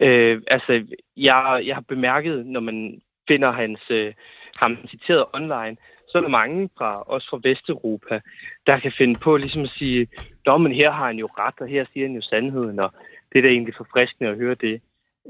[0.00, 0.72] Øh, altså,
[1.16, 4.14] jeg, jeg har bemærket, når man finder hans, øh,
[4.58, 5.76] ham citeret online,
[6.08, 8.20] så er der mange fra, også fra Vesteuropa,
[8.66, 10.08] der kan finde på ligesom at sige,
[10.46, 12.92] dommen her har han jo ret, og her siger han jo sandheden, og
[13.32, 14.80] det er da egentlig forfriskende at høre det.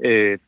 [0.05, 0.39] Øh,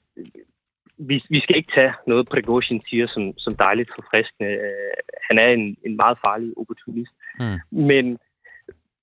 [0.97, 4.49] vi, vi skal ikke tage noget, Prigozhin siger, som, som dejligt forfriskende.
[4.49, 4.93] Øh,
[5.27, 7.11] han er en, en meget farlig opportunist.
[7.39, 7.85] Mm.
[7.85, 8.19] Men,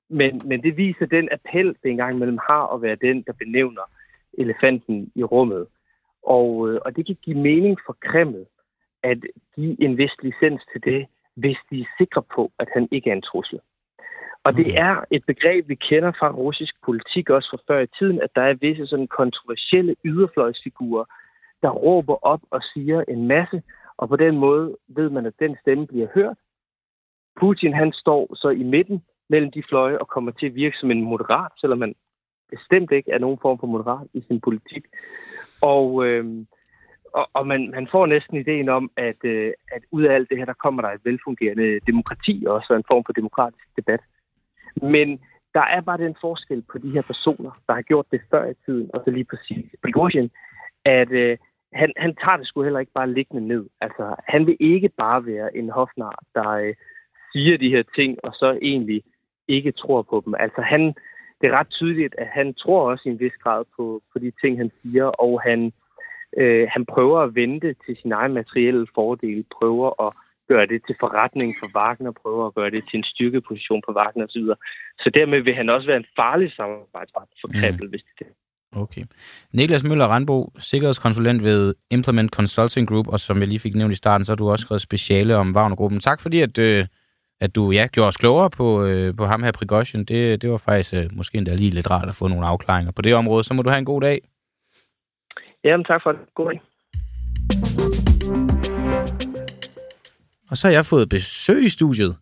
[0.09, 3.83] men, men det viser den appel, det engang mellem har at være den, der benævner
[4.39, 5.67] elefanten i rummet.
[6.23, 8.47] Og, øh, og det kan give mening for Kreml
[9.03, 9.19] at
[9.55, 13.14] give en vis licens til det, hvis de er sikre på, at han ikke er
[13.14, 13.61] en trussel.
[14.44, 18.20] Og det er et begreb, vi kender fra russisk politik også fra før i tiden,
[18.22, 21.05] at der er visse sådan kontroversielle yderfløjsfigurer,
[21.62, 23.62] der råber op og siger en masse,
[23.96, 26.37] og på den måde ved man, at den stemme bliver hørt.
[27.40, 30.90] Putin han står så i midten mellem de fløje og kommer til at virke som
[30.90, 31.94] en moderat, selvom man
[32.51, 34.85] bestemt ikke er nogen form for moderat i sin politik.
[35.62, 36.46] Og, øh,
[37.20, 40.38] og, og man, man får næsten ideen om, at, øh, at ud af alt det
[40.38, 44.00] her, der kommer der et velfungerende demokrati, og også en form for demokratisk debat.
[44.83, 45.09] Men
[45.55, 48.55] der er bare den forskel på de her personer, der har gjort det før i
[48.64, 50.31] tiden, og så lige præcis Prigozhin,
[50.85, 51.38] at øh,
[51.72, 53.64] han, han tager det sgu heller ikke bare liggende ned.
[53.81, 56.74] Altså, han vil ikke bare være en hofnar, der øh,
[57.33, 59.02] siger de her ting, og så egentlig
[59.48, 60.35] ikke tror på dem.
[60.38, 60.83] Altså, han,
[61.40, 64.33] det er ret tydeligt, at han tror også i en vis grad på, på de
[64.40, 65.72] ting, han siger, og han,
[66.40, 70.12] øh, han prøver at vente til sin egen materielle fordel, prøver at
[70.49, 74.25] gøre det til forretning for Wagner, prøver at gøre det til en styrkeposition på Wagner
[74.25, 74.40] osv.
[74.40, 74.55] Så,
[75.03, 77.90] så dermed vil han også være en farlig samarbejdspartner for Kreml, mm.
[77.90, 78.35] hvis det er
[78.72, 79.05] Okay.
[79.53, 83.96] Niklas Møller Randbo, sikkerhedskonsulent ved Implement Consulting Group, og som jeg lige fik nævnt i
[83.96, 86.01] starten, så har du også skrevet speciale om Wagner-gruppen.
[86.01, 86.87] Tak fordi, at, øh,
[87.40, 90.05] at du ja, gjorde os klogere på, øh, på ham her, Prigozhin.
[90.05, 93.03] Det, det var faktisk øh, måske endda lige lidt rart at få nogle afklaringer på
[93.03, 93.44] det område.
[93.44, 94.20] Så må du have en god dag.
[95.66, 96.20] Jamen, tak for det.
[96.35, 96.61] God dag.
[100.50, 102.16] Og så har jeg fået besøg i studiet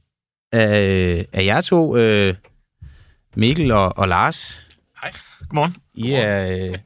[0.53, 2.35] af, af jer to, øh,
[3.37, 4.69] Mikkel og, og Lars.
[5.01, 5.11] Hej.
[5.49, 5.77] Godmorgen.
[5.95, 6.79] I er, øh,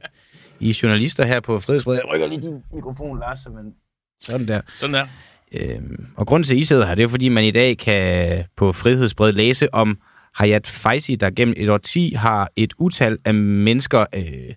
[0.59, 1.95] I er journalister her på Frihedsbred.
[1.95, 3.73] Jeg rykker lige din mikrofon, Lars, så man...
[4.21, 4.61] Sådan der.
[4.75, 5.07] Sådan der.
[5.51, 8.45] Øhm, og grunden til, at I sidder her, det er, fordi man i dag kan
[8.55, 9.97] på Frihedsbred læse om
[10.35, 14.53] Hayat Faisi, der gennem et årti har et utal af mennesker øh,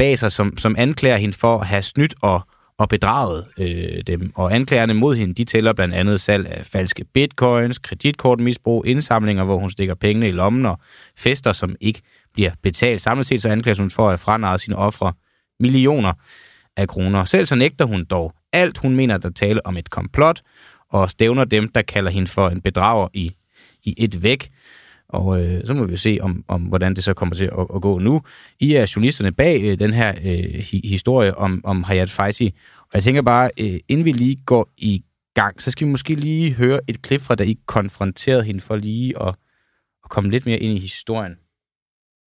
[0.00, 2.40] bag sig, som, som anklager hende for at have snydt og,
[2.78, 4.32] og bedraget øh, dem.
[4.34, 9.58] Og anklagerne mod hende, de tæller blandt andet salg af falske bitcoins, kreditkortmisbrug, indsamlinger, hvor
[9.58, 10.78] hun stikker pengene i lommen, og
[11.16, 12.00] fester, som ikke
[12.34, 13.00] bliver betalt.
[13.00, 15.12] Samlet set så anklages hun for at have sine ofre
[15.60, 16.12] millioner
[16.76, 17.24] af kroner.
[17.24, 18.78] Selv så nægter hun dog alt.
[18.78, 20.42] Hun mener, at der tale om et komplot,
[20.90, 23.34] og stævner dem, der kalder hende for en bedrager i,
[23.84, 24.48] i et væk.
[25.12, 27.82] Og øh, så må vi se, om, om hvordan det så kommer til at, at
[27.82, 28.22] gå nu.
[28.60, 32.54] I er journalisterne bag øh, den her øh, hi, historie om, om Hayat Faisi.
[32.80, 36.14] Og jeg tænker bare, øh, inden vi lige går i gang, så skal vi måske
[36.14, 39.34] lige høre et klip fra, da I konfronterede hende for lige at,
[40.04, 41.36] at komme lidt mere ind i historien.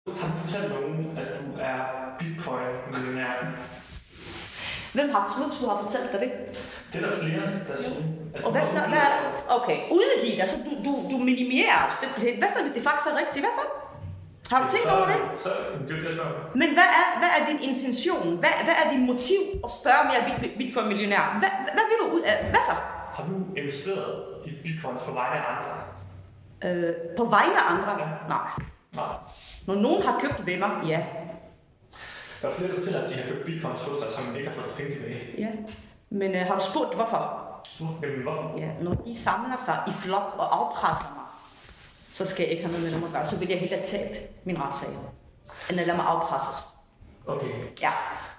[0.06, 1.82] Har du fortalt nogen, at du er
[2.18, 3.32] bitcoin-millionær?
[4.94, 5.22] Hvem har,
[5.60, 6.30] du har fortalt dig det?
[6.92, 7.96] Det er der flere, der siger.
[8.46, 8.80] Og hvad så?
[8.92, 9.08] Hvad,
[9.58, 12.38] okay, udgive dig, så du, du, du minimerer simpelthen.
[12.38, 13.42] Hvad så, hvis det faktisk er rigtigt?
[13.46, 13.66] Hvad så?
[14.50, 15.20] Har du tænkt over det?
[15.44, 15.50] Så,
[15.88, 16.32] det jeg spørge.
[16.54, 18.26] Men hvad er, hvad er din intention?
[18.42, 21.24] Hvad, hvad er din motiv at spørge, om jeg er bitcoin-millionær?
[21.42, 22.36] Hvad, hvad vil du ud af?
[22.52, 22.74] Hvad så?
[23.16, 24.10] Har du investeret
[24.46, 25.72] i bitcoins på vegne af andre?
[26.64, 27.92] Øh, på vegne af andre?
[28.02, 28.08] Ja.
[28.28, 28.48] Nej.
[28.96, 29.14] Nej.
[29.66, 31.00] Når nogen har købt ved mig, ja.
[32.42, 34.54] Der er flere, der fortæller, at de har købt bitcoins hos dig, som ikke har
[34.54, 35.20] fået penge tilbage.
[35.38, 35.48] Ja.
[36.10, 37.22] Men øh, har du spurgt, hvorfor?
[38.00, 38.58] Men hvorfor?
[38.58, 41.24] Ja, når de samler sig i flok og afpresser mig,
[42.12, 43.26] så skal jeg ikke have noget med dem at gøre.
[43.26, 44.90] Så vil jeg hellere tabe min retssag,
[45.70, 46.56] end at lade mig afpresses.
[47.26, 47.48] Okay.
[47.82, 47.90] Ja.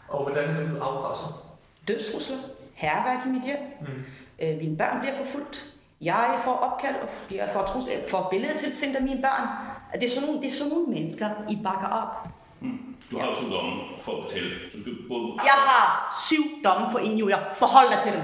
[0.07, 1.27] Og hvordan er du blevet afpresset?
[1.87, 2.37] Dødstrusler,
[2.73, 4.03] herværk i mit hjem, mm.
[4.39, 8.73] øh, mine børn bliver forfulgt, jeg får opkald og bliver for, trus, får billeder til
[8.73, 9.47] sendt af mine børn.
[10.01, 12.27] Det er sådan nogle, det er sådan nogle mennesker, I bakker op.
[12.59, 12.92] Mm.
[13.11, 14.49] Du har jo to domme for at betale.
[14.73, 15.23] Du skal både...
[15.43, 17.37] Jeg har syv domme for injurier.
[17.57, 18.23] Forhold dig til dem.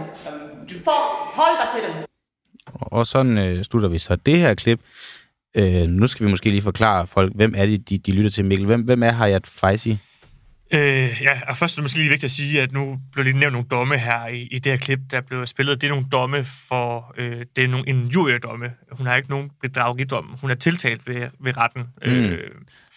[0.83, 2.05] Forhold dig til dem.
[2.73, 4.79] Og sådan øh, slutter vi så det her klip.
[5.55, 8.45] Øh, nu skal vi måske lige forklare folk, hvem er det, de, de lytter til,
[8.45, 8.65] Mikkel?
[8.65, 9.97] Hvem, hvem er Hayat Faisi?
[10.73, 13.37] Øh, ja, og først er det måske lige vigtigt at sige, at nu blev lige
[13.37, 15.81] nævnt nogle domme her i, i det her klip, der blev spillet.
[15.81, 18.73] Det er nogle domme for, øh, det er nogle, en jurydomme.
[18.91, 20.25] Hun har ikke nogen bedrageridom.
[20.41, 21.83] Hun er tiltalt ved, ved retten.
[22.05, 22.11] Mm.
[22.11, 22.51] Øh,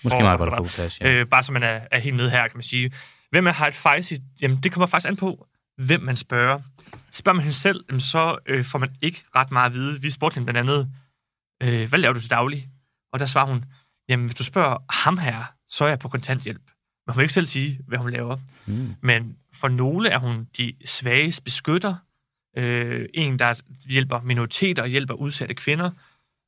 [0.04, 1.12] Måske meget godt at plads, ja.
[1.12, 2.92] øh, bare så man er, er helt med her, kan man sige.
[3.30, 4.14] Hvem er Hyde Feisty?
[4.40, 6.61] Jamen, det kommer faktisk an på, hvem man spørger.
[7.12, 10.02] Spørger man hende selv, jamen, så øh, får man ikke ret meget at vide.
[10.02, 10.88] Vi spurgte hende blandt andet,
[11.62, 12.68] øh, hvad laver du til daglig?
[13.12, 13.64] Og der svarer hun,
[14.08, 16.62] jamen, hvis du spørger ham her, så er jeg på kontanthjælp.
[17.08, 18.38] Hun vil ikke selv sige, hvad hun laver.
[18.66, 18.94] Mm.
[19.00, 21.94] Men for nogle er hun de svages beskytter.
[22.56, 25.90] Øh, en, der hjælper minoriteter og hjælper udsatte kvinder.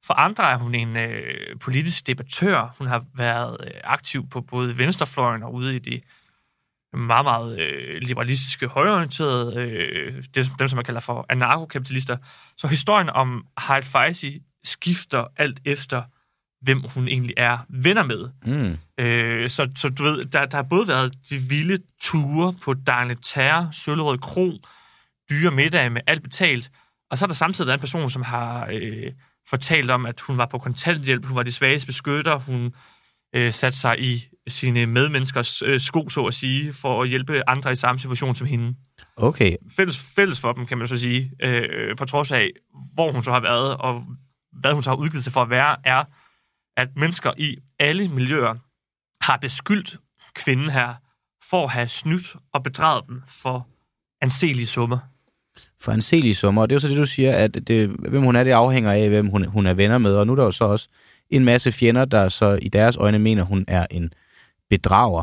[0.06, 2.74] For andre er hun en øh, politisk debattør.
[2.78, 6.02] Hun har været øh, aktiv på både venstrefløjen og ude i det
[6.96, 12.16] meget, meget øh, liberalistiske, højorienterede, øh, det, dem som man kalder for anarkokapitalister.
[12.56, 14.30] Så historien om Hyde Feisty
[14.64, 16.02] skifter alt efter,
[16.64, 18.28] hvem hun egentlig er venner med.
[18.46, 19.04] Mm.
[19.04, 22.74] Øh, så, så du ved, der, der har både været de vilde ture på
[23.22, 24.52] Terre, Søllerød Kro,
[25.30, 26.70] dyre middag med alt betalt,
[27.10, 29.12] og så har der samtidig været en person, som har øh,
[29.48, 32.74] fortalt om, at hun var på kontanthjælp, hun var de svageste beskytter, hun
[33.34, 37.72] øh, satte sig i sine medmenneskers øh, sko, så at sige, for at hjælpe andre
[37.72, 38.74] i samme situation som hende.
[39.16, 39.56] Okay.
[39.76, 42.50] Fælles, fælles for dem, kan man så sige, øh, på trods af,
[42.94, 44.04] hvor hun så har været, og
[44.52, 46.04] hvad hun så har udgivet sig for at være, er,
[46.76, 48.54] at mennesker i alle miljøer
[49.20, 49.96] har beskyldt
[50.34, 50.94] kvinden her
[51.50, 53.66] for at have snydt og bedraget dem for
[54.20, 54.98] anselige summer.
[55.80, 58.36] For anselige summer, og det er jo så det, du siger, at det, hvem hun
[58.36, 60.50] er, det afhænger af, hvem hun, hun er venner med, og nu er der jo
[60.50, 60.88] så også
[61.30, 64.12] en masse fjender, der så i deres øjne mener, hun er en
[64.70, 65.22] bedrager.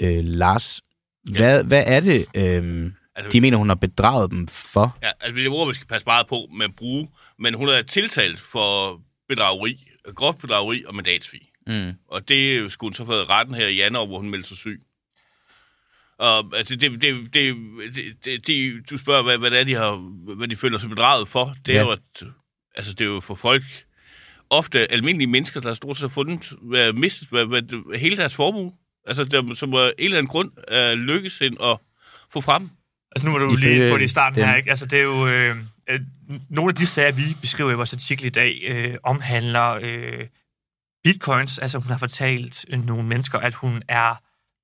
[0.00, 0.80] Øh, Lars,
[1.32, 1.62] hvad, ja.
[1.62, 4.98] hvad er det, øh, Altså- de mener, hun har bedraget dem for?
[5.02, 7.68] Ja, altså det er ord, vi skal passe meget på med at bruge, men hun
[7.68, 11.40] er tiltalt for bedrageri, groft bedrageri og mandatsvig.
[11.66, 11.92] Mm.
[12.08, 14.80] Og det skulle hun så få retten her i januar, hvor hun meldte sig syg.
[16.18, 17.34] Og altså, det, det, det,
[17.94, 19.96] det, det, det, du spørger, hvad, hvad, det er, de har,
[20.36, 21.56] hvad de føler sig bedraget for.
[21.66, 21.84] Det er Ja.
[21.84, 22.22] jo, at,
[22.74, 23.62] altså, det er jo for folk,
[24.50, 28.72] ofte almindelige mennesker, der stort set har fundet, hvad, mistet hvad, hvad, hele deres formue.
[29.06, 31.76] Altså, der, som af en eller anden grund er lykkes ind at
[32.32, 32.70] få frem.
[33.12, 34.48] Altså nu var du lige på det i starten dem.
[34.48, 34.70] her, ikke?
[34.70, 35.28] Altså det er jo...
[35.28, 35.56] Øh,
[35.90, 36.00] øh,
[36.48, 40.26] nogle af de sager, vi beskriver i vores artikel i dag, øh, omhandler øh,
[41.04, 41.58] bitcoins.
[41.58, 44.14] Altså hun har fortalt øh, nogle mennesker, at hun er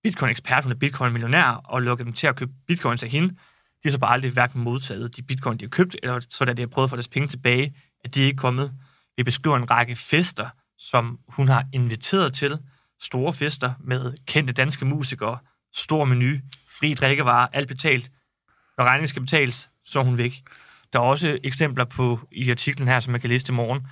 [0.03, 3.29] bitcoin-ekspert, hun er bitcoin-millionær, og lukket dem til at købe bitcoins af hende.
[3.29, 3.35] De
[3.85, 6.63] har så bare aldrig hverken modtaget de bitcoin, de har købt, eller så da de
[6.63, 8.73] har prøvet at få deres penge tilbage, at de er ikke kommet.
[9.17, 12.59] Vi beskriver en række fester, som hun har inviteret til.
[13.03, 15.39] Store fester med kendte danske musikere,
[15.75, 16.37] stor menu,
[16.79, 18.11] fri drikkevarer, alt betalt.
[18.79, 20.43] Når regningen skal betales, så er hun væk.
[20.97, 23.87] Der er også eksempler på i artiklen her, som man kan læse i morgen,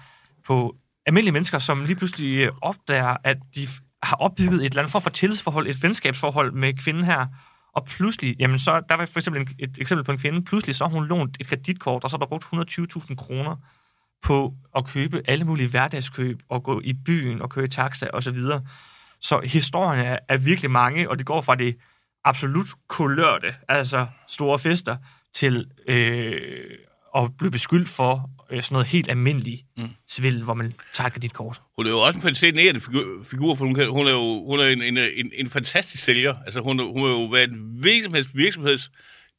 [0.47, 3.69] på almindelige mennesker, som lige pludselig opdager, at de
[4.03, 7.27] har opbygget et eller andet form for tillidsforhold, et venskabsforhold med kvinden her,
[7.75, 10.75] og pludselig, jamen så, der var for eksempel en, et eksempel på en kvinde, pludselig
[10.75, 13.57] så har hun lånt et kreditkort, og så har der brugt 120.000 kroner
[14.23, 18.23] på at købe alle mulige hverdagskøb, og gå i byen og køre i taxa osv.
[18.23, 18.62] Så, videre.
[19.21, 21.77] så historien er, er virkelig mange, og det går fra det
[22.25, 24.97] absolut kulørte, altså store fester,
[25.35, 26.79] til øh,
[27.14, 29.88] at blive beskyldt for øh, sådan noget helt almindeligt mm.
[30.09, 31.61] svindel, hvor man tager kreditkort.
[31.77, 34.61] Hun er jo også en fascinerende figur, figur for hun, kan, hun er jo hun
[34.61, 36.35] er en, en, en, en fantastisk sælger.
[36.44, 38.90] Altså, hun, hun er jo været en virksomheds, virksomheds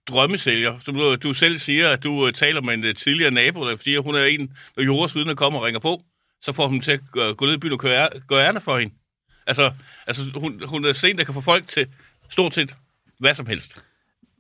[0.08, 0.80] drømmesælger.
[0.80, 3.78] Som du, du selv siger, at du uh, taler med en uh, tidligere nabo, der
[3.78, 6.02] siger, hun er en, når Joras vidne kommer og ringer på,
[6.42, 8.78] så får hun til at gå, gå ned i byen og gøre, gøre ærne for
[8.78, 8.94] hende.
[9.48, 9.72] Altså,
[10.08, 11.88] altså hun, hun er sådan der kan få folk til
[12.30, 12.76] stort set
[13.20, 13.86] hvad som helst.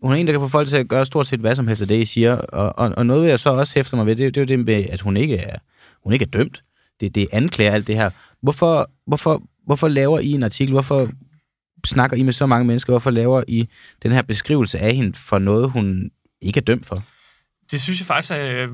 [0.05, 1.81] Hun er en, der kan få folk til at gøre stort set hvad som helst
[1.81, 2.35] af det, I siger.
[2.35, 4.65] Og, og, og noget, jeg så også hæfter mig ved, det, det er jo det
[4.65, 5.57] med, at hun ikke er,
[6.03, 6.63] hun ikke er dømt.
[6.99, 8.09] Det, det anklager alt det her.
[8.41, 10.71] Hvorfor, hvorfor, hvorfor laver I en artikel?
[10.71, 11.09] Hvorfor
[11.85, 12.93] snakker I med så mange mennesker?
[12.93, 13.69] Hvorfor laver I
[14.03, 17.03] den her beskrivelse af hende for noget, hun ikke er dømt for?
[17.71, 18.69] Det synes jeg faktisk er øh,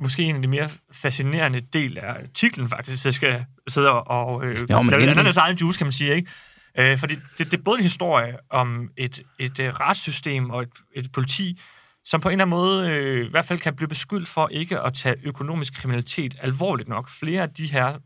[0.00, 4.44] måske en af de mere fascinerende del af artiklen, faktisk, hvis jeg skal sidde og
[4.44, 6.14] øh, men lave andres egen juice, kan man sige.
[6.14, 6.30] Ikke?
[6.78, 10.70] Øh, fordi det, det er både en historie om et, et øh, retssystem og et,
[10.94, 11.60] et politi,
[12.04, 14.80] som på en eller anden måde øh, i hvert fald kan blive beskyldt for ikke
[14.80, 17.08] at tage økonomisk kriminalitet alvorligt nok.
[17.08, 17.98] Flere af de her,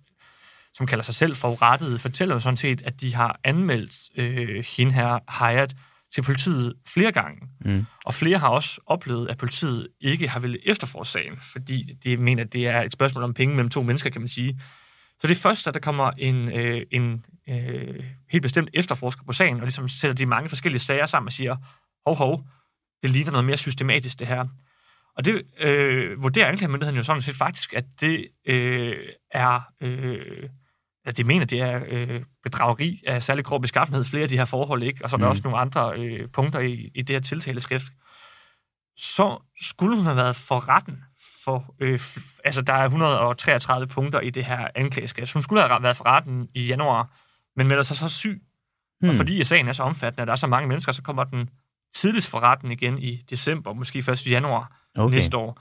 [0.74, 4.92] som kalder sig selv forurettede, fortæller jo sådan set, at de har anmeldt øh, hende
[4.92, 5.74] her, Hayat,
[6.14, 7.40] til politiet flere gange.
[7.64, 7.86] Mm.
[8.04, 12.44] Og flere har også oplevet, at politiet ikke har ville efterforske sagen, fordi de mener,
[12.44, 14.60] at det er et spørgsmål om penge mellem to mennesker, kan man sige.
[15.20, 19.32] Så det er først, at der kommer en, øh, en øh, helt bestemt efterforsker på
[19.32, 21.56] sagen, og ligesom sætter de mange forskellige sager sammen og siger,
[22.06, 22.44] hov, hov,
[23.02, 24.46] det ligner noget mere systematisk, det her.
[25.16, 28.96] Og det øh, vurderer anklagemyndigheden jo sådan set faktisk, at det øh,
[29.30, 30.48] er, øh,
[31.04, 34.44] at de mener, det er øh, bedrageri af særlig grov beskaffenhed, flere af de her
[34.44, 35.04] forhold, ikke?
[35.04, 35.30] Og så er der Mm.
[35.30, 37.86] også nogle andre øh, punkter i, i det her tiltaleskrift.
[38.96, 41.02] Så skulle hun have været for retten
[41.46, 42.00] for, øh,
[42.44, 45.32] altså der er 133 punkter i det her anklageskrift.
[45.32, 47.10] Hun skulle have været for retten i januar,
[47.56, 48.42] men melder sig så syg.
[49.00, 49.10] Hmm.
[49.10, 51.50] Og fordi sagen er så omfattende, at der er så mange mennesker, så kommer den
[51.94, 55.14] tidligst for retten igen i december, måske først i januar Okay.
[55.14, 55.60] næste år.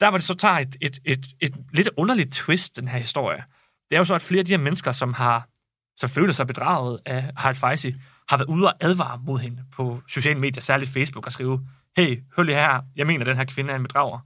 [0.00, 3.44] Der var det så tager et, et, et, et lidt underligt twist, den her historie.
[3.90, 5.48] Det er jo så, at flere af de her mennesker, som har
[5.96, 7.94] som føler sig bedraget af Harald Feisi,
[8.28, 12.22] har været ude og advare mod hende på sociale medier, særligt Facebook, og skrive, hey,
[12.36, 14.18] hør lige her, jeg mener, at den her kvinde er en bedrager.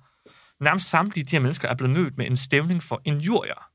[0.60, 3.68] Nærmest samtlige de her mennesker er blevet mødt med en stævning for injurier,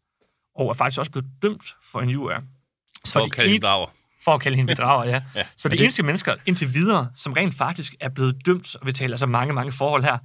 [0.55, 2.41] og er faktisk også blevet dømt for injurier.
[3.07, 3.87] For de at kalde hende en- brager.
[4.23, 5.23] For at kalde hende bedrager, ja.
[5.35, 5.45] Ja.
[5.57, 8.93] Så de det- eneste mennesker indtil videre, som rent faktisk er blevet dømt, og vi
[8.93, 10.17] taler altså mange, mange forhold her,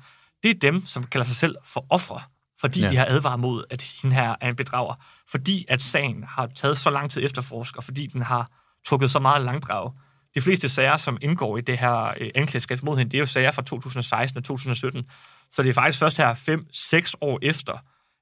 [0.42, 2.21] det er dem, som kalder sig selv for ofre,
[2.61, 2.87] fordi Ja.
[2.87, 2.90] ja.
[2.92, 4.95] de har advaret mod, at hende her er en bedrager.
[5.31, 8.49] Fordi at sagen har taget så lang tid efterforsk, og fordi den har
[8.87, 9.92] trukket så meget langdrag.
[10.37, 13.27] De fleste sager, som indgår i det her øh, anklageskrift mod hende, det er jo
[13.27, 15.05] sager fra 2016 og 2017.
[15.51, 17.72] Så det er faktisk først her 5-6 år efter,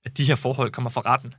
[0.04, 1.34] at de her forhold kommer for retten.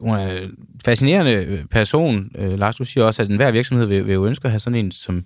[0.00, 2.30] Hun er en fascinerende øh, person.
[2.34, 4.78] Øh, Lars, du siger også, at enhver virksomhed vil, vil jo ønske at have sådan
[4.78, 5.24] en som,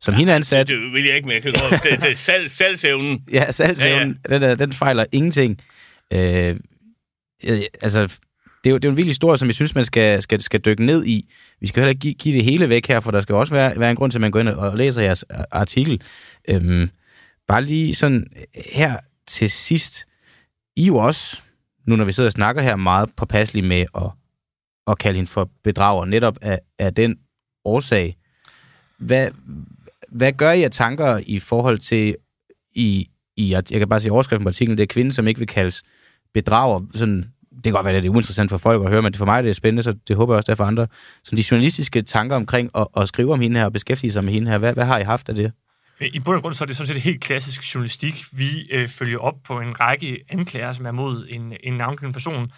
[0.00, 0.68] som hende ansat.
[0.68, 1.82] Det vil jeg ikke, men jeg kan godt.
[1.82, 3.24] Det, det, salg, salgsevnen.
[3.32, 4.48] Ja, salgsevnen, ja, ja.
[4.48, 5.60] Den, den fejler ingenting.
[6.12, 6.56] Øh,
[7.44, 8.02] øh, altså,
[8.64, 10.40] det er, jo, det er jo en vild historie, som jeg synes, man skal, skal,
[10.40, 11.30] skal dykke ned i.
[11.60, 13.80] Vi skal heller ikke give, give det hele væk her, for der skal også være,
[13.80, 16.02] være en grund til, at man går ind og læser jeres øh, artikel.
[16.48, 16.90] Øhm,
[17.48, 20.06] bare lige sådan øh, her til sidst.
[20.76, 21.42] I jo også,
[21.86, 24.10] nu når vi sidder og snakker her, meget påpasselige med at,
[24.86, 27.18] at kalde hende for bedrager, netop af, af den
[27.64, 28.16] årsag.
[28.98, 29.30] Hvad,
[30.08, 32.16] hvad gør I af tanker i forhold til,
[32.74, 35.48] i, i, jeg kan bare sige overskriften på artiklen, det er kvinden, som ikke vil
[35.48, 35.82] kaldes
[36.34, 36.80] bedrager.
[36.94, 37.24] Sådan,
[37.58, 39.42] det kan godt være, at det er uinteressant for folk at høre, men for mig
[39.42, 40.86] det er spændende, så det håber jeg også, det er for andre.
[41.24, 44.32] Så de journalistiske tanker omkring at, at skrive om hende her og beskæftige sig med
[44.32, 45.52] hende her, hvad, hvad har I haft af det?
[46.00, 48.24] I bund og grund så er det sådan set helt klassisk journalistik.
[48.32, 52.52] Vi øh, følger op på en række anklager, som er mod en, en navngiven person,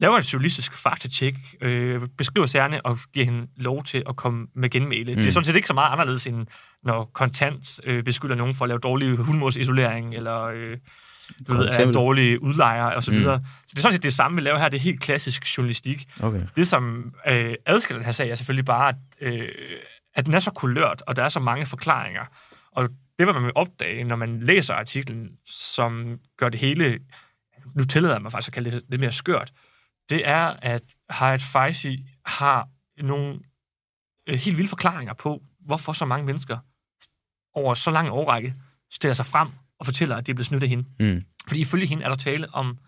[0.00, 4.70] laver et journalistisk faktatjek, øh, beskriver sagerne og giver hende lov til at komme med
[4.70, 5.12] genmæle.
[5.12, 5.18] Mm.
[5.18, 6.46] Det er sådan set ikke så meget anderledes, end
[6.82, 10.76] når kontant øh, beskylder nogen for at lave dårlig hulmorsisolering, eller øh,
[11.48, 13.16] du ved, er en dårlig udlejer, og så Mm.
[13.16, 13.40] videre.
[13.40, 14.68] Så det er sådan set det samme, vi laver her.
[14.68, 16.08] Det er helt klassisk journalistik.
[16.22, 16.42] Okay.
[16.56, 19.48] Det, som øh, adskiller den her sag, er selvfølgelig bare, at, øh,
[20.14, 22.22] at den er så kulørt, og der er så mange forklaringer.
[22.72, 26.98] Og det, hvad man vil opdage, når man læser artiklen, som gør det hele,
[27.74, 29.52] nu tillader mig faktisk at kalde det lidt mere skørt,
[30.10, 32.68] det er, at Hayat Faisi har
[33.02, 33.38] nogle
[34.28, 36.58] øh, helt vilde forklaringer på, hvorfor så mange mennesker
[37.54, 38.54] over så lang årrække
[38.92, 39.48] stiller sig frem
[39.80, 40.84] og fortæller, at de er blevet snydt af hende.
[41.00, 41.22] Mm.
[41.48, 42.78] Fordi ifølge hende er der tale om,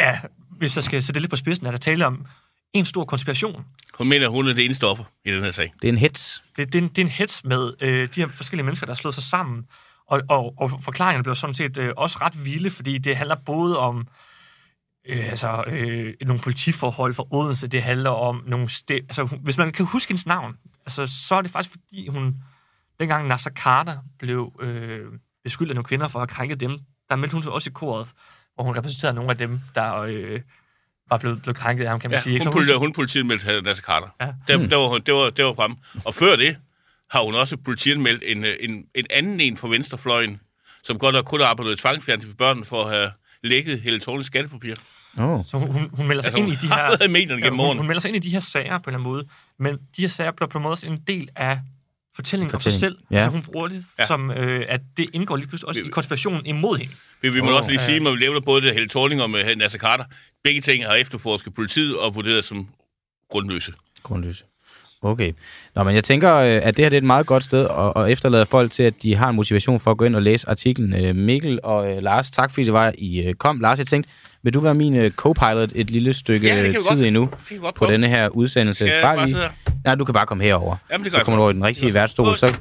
[0.00, 2.26] ja, hvis jeg skal sætte det lidt på spidsen, er der tale om
[2.72, 3.64] en stor konspiration.
[3.94, 5.72] Hun mener, hun er det eneste offer i den her sag.
[5.82, 6.42] Det er en hits.
[6.56, 8.92] Det, det, er en- det er en hets med øh, de her forskellige mennesker, der
[8.92, 9.66] er slået sig sammen.
[10.06, 13.78] Og, og, og forklaringerne bliver sådan set øh, også ret vilde, fordi det handler både
[13.78, 14.08] om
[15.08, 18.96] øh, altså, øh, nogle politiforhold for Odense, det handler om nogle sted...
[18.96, 20.54] Altså, hun- hvis man kan huske hendes navn,
[20.86, 22.36] altså, så er det faktisk fordi, hun
[23.00, 25.06] dengang Nasser Carter blev øh,
[25.46, 26.78] beskyldt nogle kvinder for at have krænket dem,
[27.10, 28.08] der meldte hun sig også i koret,
[28.54, 30.40] hvor hun repræsenterede nogle af dem, der øh,
[31.10, 32.34] var blevet, blevet krænket af ham, kan man Ja, sige.
[32.34, 32.46] Ikke?
[32.46, 34.08] hun, politi, hun politianmeldte Lasse Carter.
[34.20, 34.26] Ja.
[34.48, 35.74] Der, der, var, hun- det, var, det var frem.
[36.04, 36.56] Og før det
[37.10, 40.40] har hun også politianmeldt en, øh, en, en anden en fra Venstrefløjen,
[40.84, 43.10] som godt nok kun har arbejdet tvangsfjernsyn for børnene for at have
[43.42, 44.74] lækket hele tårnens skattepapir.
[45.18, 45.38] Oh.
[45.46, 47.08] Så hun, hun, hun melder sig Altså, ind i hun de her...
[47.08, 47.78] medierne gennem hun, årene.
[47.80, 49.26] hun melder sig ind i de her sager på en eller anden måde,
[49.58, 51.60] men de her sager bliver på en måde også en del af
[52.16, 53.06] fortællingen om sig Fortælling, selv.
[53.10, 53.16] ja.
[53.16, 54.06] Altså hun bruger det Ja.
[54.06, 56.92] som, øh, at det indgår lige pludselig også i konspirationen imod hende.
[57.22, 57.86] Vi, vi må Åh, også lige ja.
[57.86, 60.04] sige, at vi laver både det Helle Thorning og med Nasser Carter.
[60.44, 62.68] Begge ting har efterforsket politiet og vurderet som
[63.30, 63.72] grundløse.
[64.02, 64.44] Grundløse.
[65.02, 65.32] Okay.
[65.74, 68.02] Nå, men jeg tænker, øh, at det her det er et meget godt sted at,
[68.04, 70.48] at efterlade folk til, at de har en motivation for at gå ind og læse
[70.48, 71.04] artiklen.
[71.04, 73.60] Øh, Mikkel og øh, Lars, tak fordi det var, I øh, kom.
[73.60, 74.10] Lars, jeg tænkte,
[74.46, 77.00] vil du være min øh, co-pilot et lille stykke Ja, vi tid godt.
[77.00, 77.92] endnu på prøve.
[77.92, 78.78] denne her udsendelse?
[78.86, 79.48] Skal bare sidde her?
[79.84, 80.76] Nej, du kan bare komme herover.
[80.92, 82.54] Jamen, det så kommer du over i den rigtige værtsstol, så,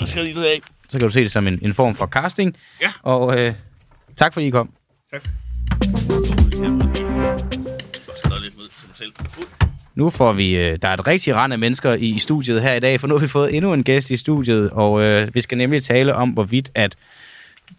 [0.00, 2.56] Så lige kan du se det som en, en form for casting.
[2.82, 2.88] Ja.
[3.02, 3.54] Og øh,
[4.16, 4.70] tak fordi I kom.
[8.94, 9.12] Selv.
[9.94, 12.74] Nu får vi, øh, der er et rigtig rand af mennesker i, i studiet her
[12.74, 15.40] i dag, for nu har vi fået endnu en gæst i studiet, og øh, vi
[15.40, 16.96] skal nemlig tale om, hvorvidt at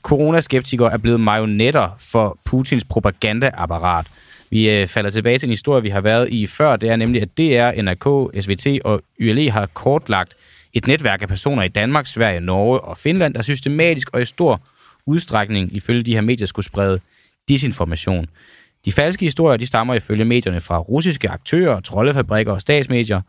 [0.01, 4.05] coronaskeptikere er blevet marionetter for Putins propagandaapparat.
[4.49, 6.75] Vi øh, falder tilbage til en historie, vi har været i før.
[6.75, 10.35] Det er nemlig, at DR, NRK, SVT og YLE har kortlagt
[10.73, 14.61] et netværk af personer i Danmark, Sverige, Norge og Finland, der systematisk og i stor
[15.05, 16.99] udstrækning, ifølge de her medier, skulle sprede
[17.49, 18.25] disinformation.
[18.85, 23.21] De falske historier, de stammer ifølge medierne fra russiske aktører, troldefabrikker og statsmedier,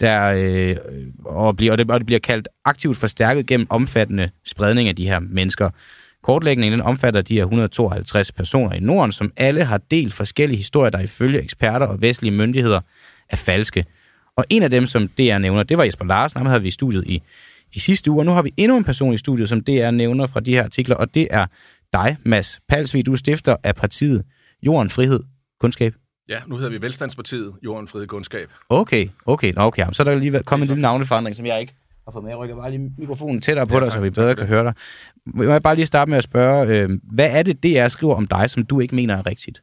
[0.00, 0.76] der, øh,
[1.24, 5.08] og, bliver, og, det, og det bliver kaldt aktivt forstærket gennem omfattende spredning af de
[5.08, 5.70] her mennesker.
[6.22, 10.90] Kortlægningen den omfatter de her 152 personer i Norden, som alle har delt forskellige historier,
[10.90, 12.80] der ifølge eksperter og vestlige myndigheder
[13.28, 13.84] er falske.
[14.36, 16.38] Og en af dem, som DR nævner, det var Jesper Larsen.
[16.38, 17.22] Ham havde vi i studiet i,
[17.74, 20.26] i sidste uge, og nu har vi endnu en person i studiet, som DR nævner
[20.26, 21.46] fra de her artikler, og det er
[21.92, 23.06] dig, Mads Palsvig.
[23.06, 24.24] Du er stifter af partiet
[24.62, 25.20] Jorden, Frihed,
[25.60, 25.94] Kundskab.
[26.28, 28.50] Ja, nu hedder vi Velstandspartiet, Jorden, Frihed, Kundskab.
[28.68, 29.86] Okay, okay, nå, okay.
[29.92, 31.74] Så er der lige kommet en lille navneforandring, som jeg ikke
[32.04, 32.30] har fået med.
[32.32, 34.64] Jeg rykker bare lige mikrofonen tættere på Ja, dig, tak, så vi bedre kan høre
[34.64, 34.74] dig.
[35.26, 38.26] Må jeg bare lige starte med at spørge, øh, hvad er det, DR skriver om
[38.26, 39.62] dig, som du ikke mener er rigtigt?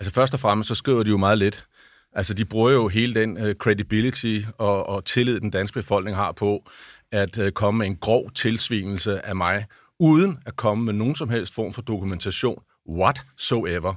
[0.00, 1.66] Altså først og fremmest, så skriver de jo meget lidt.
[2.12, 6.32] Altså de bruger jo hele den uh, credibility og, og tillid, den danske befolkning har
[6.32, 6.64] på,
[7.12, 9.64] at uh, komme med en grov tilsvingelse af mig,
[10.00, 13.94] uden at komme med nogen som helst form for dokumentation whatsoever.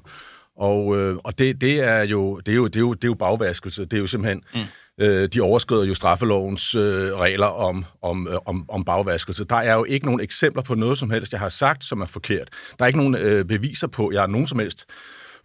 [0.62, 3.07] Og, øh, og det, det, er jo, det, er jo, det, er jo, det er
[3.07, 3.86] jo bagvaskelse.
[3.86, 4.43] Det er jo simpelthen...
[4.53, 4.59] Mm.
[5.01, 6.82] Øh, de overskrider jo straffelovens øh,
[7.14, 9.43] regler om, om, øh, om, om bagvaskelse.
[9.43, 12.05] Der er jo ikke nogen eksempler på noget som helst, jeg har sagt, som er
[12.05, 12.49] forkert.
[12.80, 14.86] Der er ikke nogen øh, beviser på, jeg har nogen som helst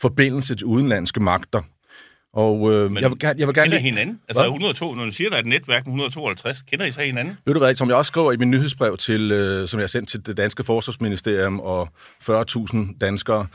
[0.00, 1.62] forbindelse til udenlandske magter.
[2.32, 3.66] Og øh, Men jeg vil, gerne- jeg vil gerne...
[3.66, 4.20] Kender hinanden?
[4.28, 4.48] Altså, Hvad?
[4.48, 7.38] 102, når du siger, der er et netværk med 152, kender I så hinanden?
[7.46, 9.88] Ved du hvad, som jeg også skriver i min nyhedsbrev, til, øh, som jeg har
[9.88, 11.88] sendt til det danske forsvarsministerium og
[12.30, 13.46] 40.000 danskere,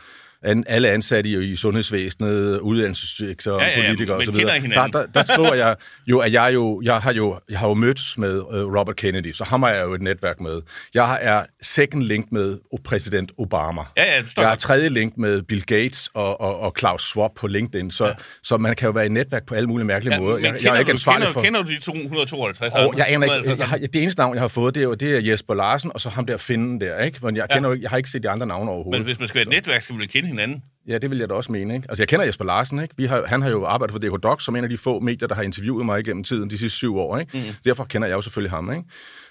[0.44, 4.34] an, alle ansatte i, i sundhedsvæsenet, uddannelsessektor, Ja, ja, ja, politikere osv.
[4.34, 5.76] Der, der, der skriver jeg
[6.08, 9.32] jo, at jeg jo, jeg har jo, jeg har jo mødtes med øh, Robert Kennedy,
[9.34, 10.62] så ham har jeg jo et netværk med.
[10.94, 13.82] Jeg er second link med præsident Obama.
[13.98, 17.48] Ja, ja, Jeg er tredje link med Bill Gates og, og, og Klaus Schwab på
[17.48, 18.14] LinkedIn, så, ja.
[18.44, 20.38] så man kan jo være i netværk på alle mulige mærkelige Ja, måder.
[20.38, 21.42] Jeg, kender, jeg er ikke du, ansvarlig kender, for...
[21.42, 22.74] kender du de 252?
[22.74, 23.60] Og jeg aner ikke, 152?
[23.60, 25.92] jeg har, det eneste navn, jeg har fået, det er jo det er Jesper Larsen,
[25.94, 27.20] og så ham der finden der, ikke?
[27.24, 27.56] Men jeg, Ja.
[27.56, 29.00] kender, jo ikke- jeg har ikke set de andre navne overhovedet.
[29.00, 30.63] Men hvis man skal være et netværk, skal man kende hinanden?
[30.88, 31.86] Ja, det vil jeg da også mene, ikke?
[31.89, 32.93] Altså, jeg kender Jesper Larsen, ikke?
[32.97, 35.27] Vi har, han har jo arbejdet for DK Doc, som en af de få medier,
[35.27, 37.38] der har interviewet mig igennem tiden de sidste syv år, ikke?
[37.38, 37.55] Mm.
[37.65, 38.84] Derfor kender jeg jo selvfølgelig ham, ikke?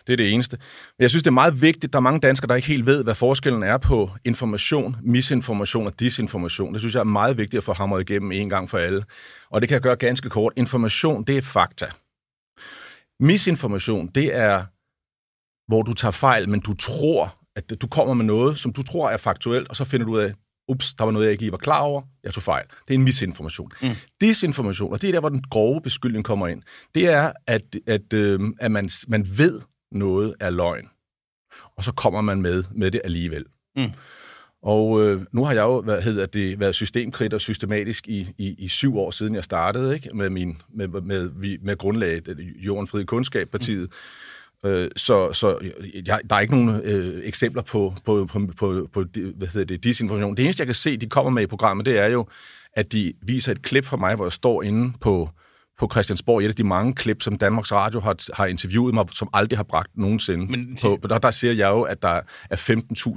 [0.06, 0.56] Det er det eneste.
[0.98, 1.92] Men jeg synes, det er meget vigtigt.
[1.92, 6.00] Der er mange danskere, der ikke helt ved, hvad forskellen er på information, misinformation og
[6.00, 6.72] disinformation.
[6.72, 9.04] Det synes jeg er meget vigtigt at få hamret igennem en gang for alle.
[9.50, 10.52] Og det kan jeg gøre ganske kort.
[10.56, 11.86] Information, det er fakta.
[13.20, 14.64] Misinformation, det er,
[15.68, 19.10] hvor du tager fejl, men du tror, at du kommer med noget, som du tror
[19.10, 20.32] er faktuelt, og så finder du ud af,
[20.70, 22.64] ups, der var noget, jeg ikke lige var klar over, jeg tog fejl.
[22.88, 23.72] Det er en misinformation.
[23.82, 23.88] Mm.
[24.20, 26.62] Disinformation, og det er der, hvor den grove beskyldning kommer ind,
[26.94, 29.60] det er, at, at, øh, at man, man ved
[29.92, 30.88] noget er løgn,
[31.76, 33.44] og så kommer man med, med det alligevel.
[33.76, 33.92] Mm.
[34.62, 38.68] Og øh, nu har jeg jo hvad hedder det, været systemkriter systematisk i, i, i
[38.68, 43.04] syv år siden jeg startede ikke med min med, med, med, med grundlaget Jorden Fri
[43.04, 43.82] Kundskab partiet.
[43.82, 43.94] Mm.
[44.66, 45.58] Øh, så så
[46.06, 49.04] jeg, der er ikke nogen øh, eksempler på, på, på, på, på
[49.36, 50.36] hvad hedder det, disinformation.
[50.36, 52.26] Det eneste, jeg kan se, de kommer med i programmet, det er jo,
[52.74, 55.30] at de viser et klip fra mig, hvor jeg står inde på,
[55.78, 59.28] på Christiansborg, et af de mange klip, som Danmarks Radio har, har interviewet mig, som
[59.32, 60.46] aldrig har bragt nogensinde.
[60.46, 62.56] Men de- på, der, der siger jeg jo, at der er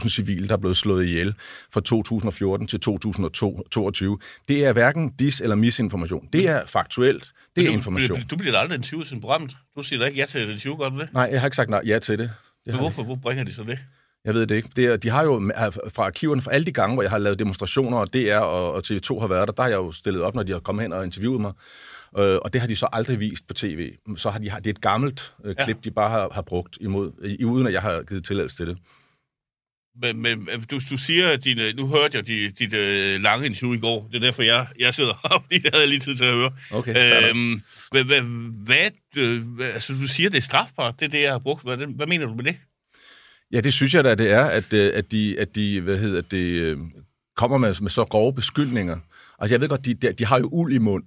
[0.04, 1.34] 15.000 civile, der er blevet slået ihjel
[1.74, 4.18] fra 2014 til 2022.
[4.48, 6.28] Det er hverken dis- eller misinformation.
[6.34, 7.32] Det er faktuelt.
[7.56, 8.20] Det er du, information.
[8.22, 9.52] Du, du bliver aldrig interviewet til programmet.
[9.78, 11.14] Du siger da ikke ja til et interview, gør du det?
[11.14, 12.30] Nej, jeg har ikke sagt nej, ja til det.
[12.66, 13.04] det Men hvorfor?
[13.04, 13.80] Hvor bringer de så det?
[14.26, 14.70] Jeg ved det ikke.
[14.76, 15.52] Det er, de har jo
[15.94, 18.84] fra arkiverne, fra alle de gange, hvor jeg har lavet demonstrationer, og DR og, og
[18.86, 20.94] TV2 har været der, der har jeg jo stillet op, når de har kommet hen
[20.94, 21.54] og interviewet mig.
[22.18, 23.94] Øh, og det har de så aldrig vist på tv.
[24.18, 25.64] Så har de, det er et gammelt øh, Ja.
[25.66, 28.68] klip, de bare har, har brugt imod, i, uden at jeg har givet tilladelse til
[28.68, 28.78] det.
[30.02, 33.74] Men, men du, du siger, at dine, nu hørte jeg dit, dit uh, lange interview
[33.74, 34.08] i går.
[34.12, 36.34] Det er derfor, jeg, jeg sidder heroppe, fordi det havde jeg lige tid til at
[36.34, 36.52] høre.
[36.72, 38.22] Okay, øhm, hvad, hvad,
[38.66, 39.42] hvad, øh,
[39.74, 41.64] altså, du siger, det er strafbart, det er det, jeg har brugt.
[41.64, 42.56] Hvad, hvad mener du med det?
[43.52, 46.22] Ja, det synes jeg da, det er, at, øh, at, de, at de hvad hedder
[46.22, 46.78] det, øh,
[47.36, 48.98] kommer med, med så grove beskyldninger.
[49.40, 51.04] Altså, jeg ved godt, de, de, de har jo uld i mund.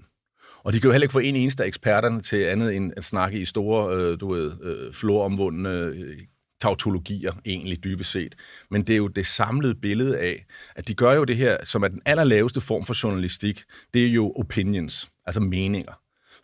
[0.65, 3.05] Og de kan jo heller ikke få en eneste af eksperterne til andet end at
[3.05, 6.19] snakke i store, øh, du ved, øh, floromvundne øh,
[6.61, 8.35] tautologier, egentlig dybest set.
[8.71, 10.47] Men det er jo det samlede billede af,
[10.77, 14.09] at de gør jo det her, som er den allerlaveste form for journalistik, det er
[14.11, 15.93] jo opinions, altså meninger.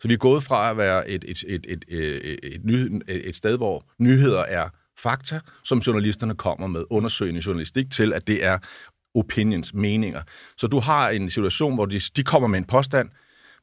[0.01, 3.35] Så vi er gået fra at være et, et, et, et, et, et, ny, et
[3.35, 8.57] sted, hvor nyheder er fakta, som journalisterne kommer med, undersøgende journalistik til, at det er
[9.15, 10.21] opinions, meninger.
[10.57, 13.09] Så du har en situation, hvor de, de kommer med en påstand,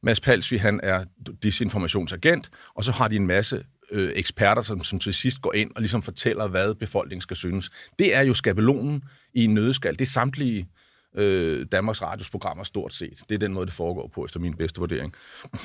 [0.02, 1.04] Mads Palsvi, han er
[1.42, 5.70] disinformationsagent, og så har de en masse øh, eksperter, som, som til sidst går ind
[5.74, 7.70] og ligesom fortæller, hvad befolkningen skal synes.
[7.98, 9.92] Det er jo skabelonen i en nødskal.
[9.92, 10.68] Det er samtlige
[11.16, 13.18] øh, Danmarks Radios programmer stort set.
[13.28, 15.14] Det er den måde, det foregår på, efter min bedste vurdering.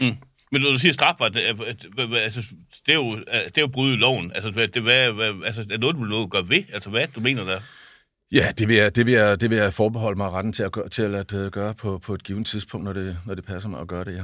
[0.01, 0.15] Mm.
[0.51, 1.63] Men når du siger strafbart, er,
[2.15, 2.41] altså,
[2.85, 4.31] det er, jo, det er jo bryde loven.
[4.35, 6.63] Altså, det, hvad, hvad, altså, er noget, du vil gøre ved?
[6.73, 7.59] Altså, hvad du mener der?
[8.31, 10.71] Ja, det vil jeg, det vil jeg, det vil jeg forbeholde mig retten til at,
[10.71, 13.81] gøre, til at gøre på, på et givet tidspunkt, når det, når det passer mig
[13.81, 14.23] at gøre det, ja.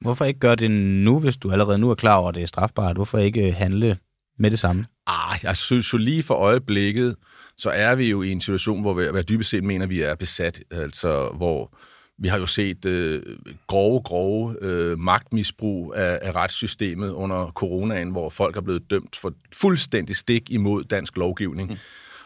[0.00, 2.46] Hvorfor ikke gøre det nu, hvis du allerede nu er klar over, at det er
[2.46, 2.96] strafbart?
[2.96, 3.98] Hvorfor ikke øh, handle
[4.38, 4.86] med det samme?
[5.06, 7.16] Ah, jeg synes jo lige for øjeblikket,
[7.56, 10.00] så er vi jo i en situation, hvor vi, hvad jeg dybest set mener, vi
[10.00, 10.62] er besat.
[10.70, 11.76] Altså, hvor
[12.18, 13.22] vi har jo set øh,
[13.66, 19.32] grove, grove øh, magtmisbrug af, af retssystemet under coronaen, hvor folk er blevet dømt for
[19.54, 21.70] fuldstændig stik imod dansk lovgivning.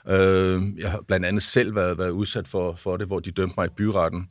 [0.07, 0.13] Mm.
[0.13, 3.55] Øh, jeg har blandt andet selv været, været udsat for, for det, hvor de dømte
[3.59, 4.31] mig i byretten,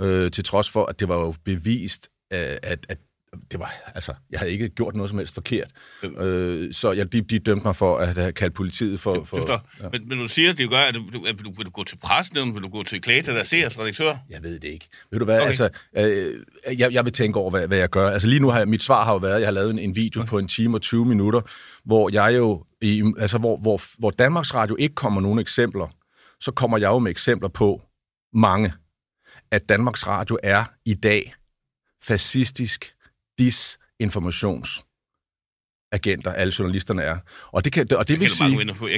[0.00, 2.98] øh, til trods for, at det var jo bevist, at, at
[3.50, 5.70] det var, altså, jeg havde ikke gjort noget som helst forkert.
[6.02, 9.24] Øh, så jeg, de, de dømte mig for at have kaldt politiet for...
[9.24, 9.52] for
[9.82, 9.88] ja.
[9.92, 11.84] men, men du siger, at det gør, at du, at vil, du, vil du gå
[11.84, 14.14] til pressen, vil du gå til Klata, der ser redaktør?
[14.30, 14.88] Jeg ved det ikke.
[15.10, 15.46] Ved du hvad, okay.
[15.46, 18.10] altså, øh, jeg, jeg vil tænke over, hvad, hvad jeg gør.
[18.10, 19.78] Altså lige nu har jeg, mit svar har jo været, at jeg har lavet en,
[19.78, 20.30] en video okay.
[20.30, 21.40] på en time og 20 minutter,
[21.84, 25.94] hvor jeg jo, i, altså hvor, hvor, hvor Danmarks Radio ikke kommer nogen eksempler,
[26.40, 27.82] så kommer jeg jo med eksempler på
[28.34, 28.72] mange,
[29.50, 31.34] at Danmarks Radio er i dag
[32.02, 32.94] fascistisk,
[33.38, 34.84] disinformations
[35.92, 37.16] agenter, alle journalisterne er.
[37.46, 38.48] Og det, kan, og det vil sige,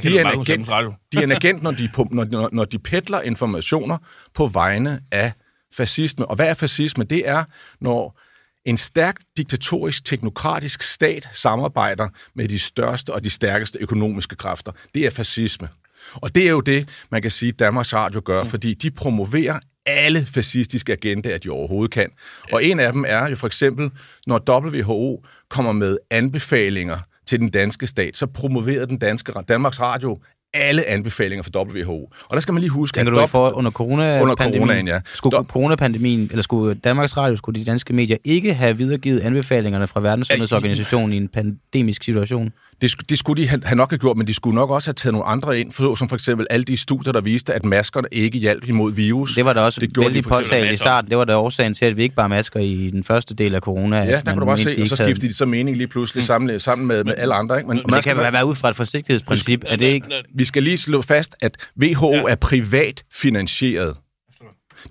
[0.03, 0.69] de er, en agent,
[1.13, 3.99] de er en agent, når de, når, når de pedler informationer
[4.35, 5.33] på vegne af
[5.75, 6.27] fascisme.
[6.27, 7.05] Og hvad er fascisme?
[7.05, 7.45] Det er,
[7.81, 8.21] når
[8.65, 14.73] en stærk diktatorisk, teknokratisk stat samarbejder med de største og de stærkeste økonomiske kræfter.
[14.95, 15.69] Det er fascisme.
[16.15, 18.51] Og det er jo det, man kan sige, Danmarks Radio gør, mm.
[18.51, 22.09] fordi de promoverer alle fascistiske agendaer, de overhovedet kan.
[22.53, 23.91] Og en af dem er jo for eksempel,
[24.27, 30.19] når WHO kommer med anbefalinger til den danske stat, så promoverer den danske Danmarks Radio
[30.55, 32.13] alle anbefalinger fra WHO.
[32.29, 32.97] Og der skal man lige huske...
[32.97, 35.01] Tænker du for under corona Under coronaen, ja.
[35.15, 39.87] Skulle Do- coronapandemien, eller skulle Danmarks Radio, skulle de danske medier ikke have videregivet anbefalingerne
[39.87, 42.53] fra Verdenssundhedsorganisationen i en pandemisk situation?
[42.81, 45.13] Det, det skulle de have nok have gjort, men de skulle nok også have taget
[45.13, 48.39] nogle andre ind, for, som for eksempel alle de studier, der viste, at maskerne ikke
[48.39, 49.35] hjalp imod virus.
[49.35, 51.11] Det var da også det vældig påtalt i starten.
[51.11, 53.61] Det var da årsagen til, at vi ikke bare masker i den første del af
[53.61, 53.97] corona.
[53.97, 56.27] Ja, der kan du bare se, og så skiftede de så mening lige pludselig mm.
[56.27, 57.57] sammen, sammen med, med alle andre.
[57.57, 57.69] Ikke?
[57.69, 59.65] Men, men det kan være ud fra et forsigtighedsprincip.
[59.67, 60.07] Er det ikke?
[60.35, 62.23] Vi skal lige slå fast, at WHO ja.
[62.29, 63.97] er privat finansieret.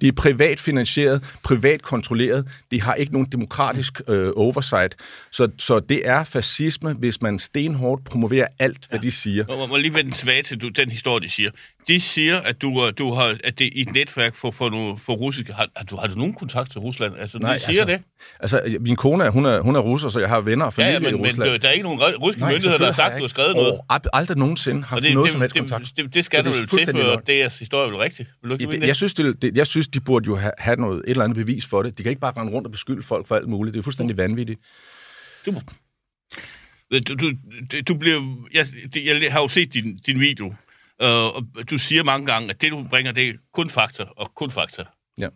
[0.01, 2.47] De er privat finansieret, privat kontrolleret.
[2.71, 4.95] De har ikke nogen demokratisk øh, oversight.
[5.31, 9.45] Så, så det er fascisme, hvis man stenhårdt promoverer alt, hvad de siger.
[9.49, 11.51] Jeg må lige vende tilbage til du, den historie, de siger.
[11.87, 14.95] De siger, at du, du har, at det er i et netværk for, for, for,
[14.95, 15.53] for russiske...
[15.53, 17.13] Har, har, du, har du nogen kontakt til Rusland?
[17.19, 17.97] Altså, Nej, de siger altså,
[18.51, 18.61] det?
[18.63, 20.93] Altså, min kone, hun er, hun er russer, så jeg har venner og familie ja,
[20.93, 21.51] ja, men, i Rusland.
[21.51, 23.55] Men der er ikke nogen russiske Nej, myndigheder, der har sagt, at du har skrevet
[23.55, 23.73] noget?
[23.89, 25.83] Oh, aldrig nogensinde haft det, noget det, som helst kontakt.
[25.83, 28.29] Det, det, det skal du vel tilføre, det er historie vel rigtigt?
[28.41, 30.75] Vil du ikke det, jeg, synes, det, det, jeg synes, de burde jo have, have
[30.75, 31.97] noget, et eller andet bevis for det.
[31.97, 33.73] De kan ikke bare rende rundt og beskylde folk for alt muligt.
[33.73, 34.59] Det er fuldstændig vanvittigt.
[35.45, 35.61] Super.
[36.93, 37.31] Du, du,
[37.87, 38.67] du bliver, jeg,
[39.05, 40.53] jeg har jo set din, din video,
[41.03, 44.35] uh, og du siger mange gange, at det, du bringer, det er kun fakta, og
[44.35, 44.83] kun fakta.
[45.19, 45.27] Ja.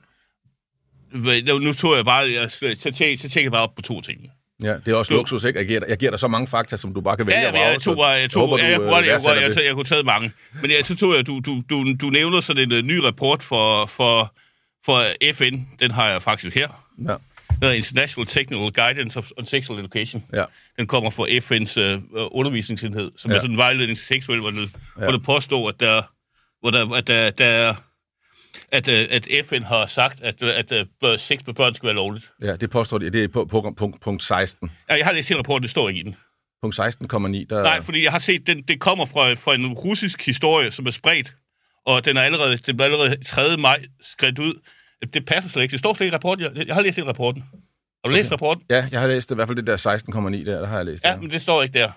[1.43, 4.31] Nu tror jeg bare, jeg, så, så, så tænker jeg bare op på to ting.
[4.63, 5.59] Ja, det er også du, luksus, ikke?
[5.59, 7.51] Jeg giver, dig, jeg giver dig så mange fakta, som du bare kan vælge ja,
[7.51, 7.65] vrage.
[7.65, 10.03] Jeg, tog, jeg, jeg, tog, jeg, jeg, jeg, jeg, jeg, jeg, jeg, jeg kunne tage
[10.03, 10.31] mange.
[10.61, 13.43] Men jeg, så tog jeg, du, du, du, du nævner sådan en uh, ny rapport
[13.43, 14.33] for, for
[14.85, 16.85] for FN, den har jeg faktisk her.
[17.07, 17.15] Ja.
[17.61, 20.23] Den er International Technical Guidance on Sexual Education.
[20.33, 20.45] Ja.
[20.79, 23.37] Den kommer fra FN's uh, øh, undervisningsenhed, som ja.
[23.37, 24.59] er sådan en vejledning til seksuel, hvor det,
[24.97, 25.03] ja.
[25.03, 26.01] hvor det påstår, at der,
[26.61, 27.75] hvor der, at der, der
[28.71, 30.71] at, øh, at FN har sagt, at, at,
[31.03, 32.29] at sex med børn skal være lovligt.
[32.41, 33.09] Ja, det påstår de.
[33.09, 34.71] Det er på, på, punkt, punkt 16.
[34.89, 36.15] Ja, jeg har læst hele rapporten, det står ikke i den.
[36.61, 36.85] Punkt 16,9,
[37.49, 37.63] der...
[37.63, 40.91] Nej, fordi jeg har set, den, det kommer fra, fra en russisk historie, som er
[40.91, 41.33] spredt
[41.85, 43.57] og den er allerede, det blev allerede 3.
[43.57, 44.53] maj skrevet ud.
[45.13, 45.71] Det passer slet ikke.
[45.71, 46.43] Det står slet ikke i rapporten.
[46.43, 47.41] Jeg, jeg har læst hele rapporten.
[47.41, 47.57] Har
[48.05, 48.17] du okay.
[48.17, 48.63] læst rapporten?
[48.69, 50.85] Ja, jeg har læst det, i hvert fald det der 16,9 der, der har jeg
[50.85, 51.03] læst.
[51.03, 51.21] Ja, der.
[51.21, 51.91] men det står ikke der.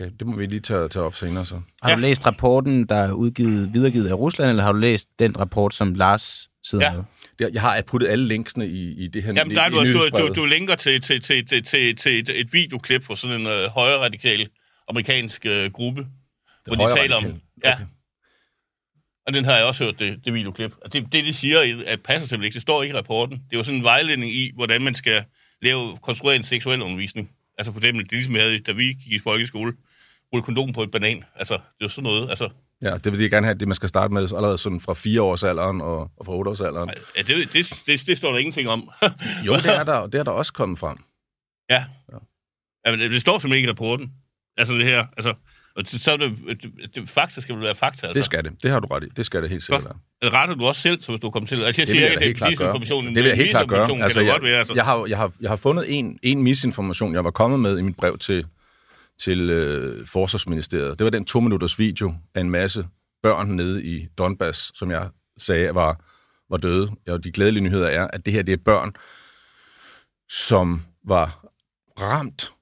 [0.00, 1.60] Okay, det må vi lige tage, tage op senere så.
[1.82, 5.38] Har du læst rapporten, der er udgivet, videregivet af Rusland, eller har du læst den
[5.38, 6.92] rapport, som Lars sidder ja.
[6.92, 7.04] med?
[7.38, 10.34] Det, jeg har puttet alle linksene i, i det her Jamen, der, i, du, du,
[10.34, 13.70] du linker til, til, til, til, til, til et, et videoklip fra sådan en uh,
[13.70, 14.48] højre radikal
[14.88, 16.08] amerikansk uh, gruppe, det
[16.66, 17.24] hvor de taler om...
[17.64, 17.84] Ja, okay.
[19.28, 20.72] Og den har jeg også hørt, det, det videoklip.
[20.84, 22.54] Og det, det, de siger, at passer simpelthen ikke.
[22.54, 23.36] Det står ikke i rapporten.
[23.36, 25.24] Det er jo sådan en vejledning i, hvordan man skal
[25.62, 27.30] lave, konstruere en seksuel undervisning.
[27.58, 29.72] Altså for eksempel, det er ligesom jeg havde, da vi gik i folkeskole,
[30.32, 31.24] rulle kondom på et banan.
[31.34, 32.30] Altså, det er jo sådan noget.
[32.30, 32.48] Altså,
[32.82, 35.22] Ja, det vil de gerne have, det man skal starte med allerede sådan fra fire
[35.22, 36.90] års alderen og, og fra otte års alderen.
[37.16, 38.90] Ja, det, det, det, det står der ingenting om.
[39.46, 40.98] jo, det er der, det er der også kommet frem.
[41.70, 41.84] Ja.
[42.12, 42.18] ja.
[42.86, 44.12] ja men det, det står simpelthen ikke i rapporten.
[44.56, 45.34] Altså det her, altså,
[45.78, 48.06] og så er det, det, det, fakta skal vel være fakta.
[48.06, 48.18] Altså.
[48.18, 48.62] Det skal det.
[48.62, 49.06] Det har du ret i.
[49.16, 50.30] Det skal det helt sikkert være.
[50.30, 51.62] Retter du også selv, så hvis du kommer til?
[51.62, 53.06] Altså, jeg siger ikke, at det er misinformation.
[53.06, 54.02] Det vil jeg helt klart gøre.
[54.02, 54.74] Altså, jeg, være, altså.
[54.74, 57.82] jeg, har, jeg, har, jeg har fundet en, en misinformation, jeg var kommet med i
[57.82, 58.46] mit brev til,
[59.20, 60.98] til øh, Forsvarsministeriet.
[60.98, 62.86] Det var den to-minutters video af en masse
[63.22, 65.08] børn nede i Donbass, som jeg
[65.38, 66.04] sagde, var,
[66.50, 66.90] var døde.
[67.08, 68.92] Og de glædelige nyheder er, at det her det er børn,
[70.28, 71.44] som var
[72.00, 72.52] ramt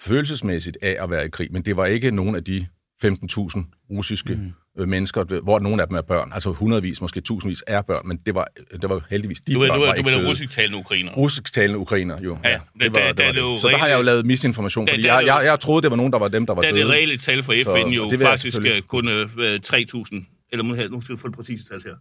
[0.00, 2.66] følelsesmæssigt af at være i krig, men det var ikke nogen af de
[3.04, 7.62] 15.000 russiske mm øh, mennesker, hvor nogle af dem er børn, altså hundredvis, måske tusindvis
[7.66, 8.46] er børn, men det var,
[8.82, 10.28] det var heldigvis de Du er, børn, du er, var du ikke er døde.
[10.30, 11.12] russisk-talende ukrainer.
[11.12, 12.38] Russisk-talende ukrainer, jo.
[12.44, 13.60] Ja, det det- var, det var er det det.
[13.60, 15.82] Så der har jeg jo lavet misinformation, Der- fordi er jeg, det jeg, jeg troede,
[15.82, 16.92] det var nogen, der var dem, der var Der er det døde.
[16.92, 19.24] reelle tal for Så FN jo det jeg faktisk øh, kun øh,
[19.66, 21.94] 3.000, eller nu her- nu skal vi få det præcise tal her.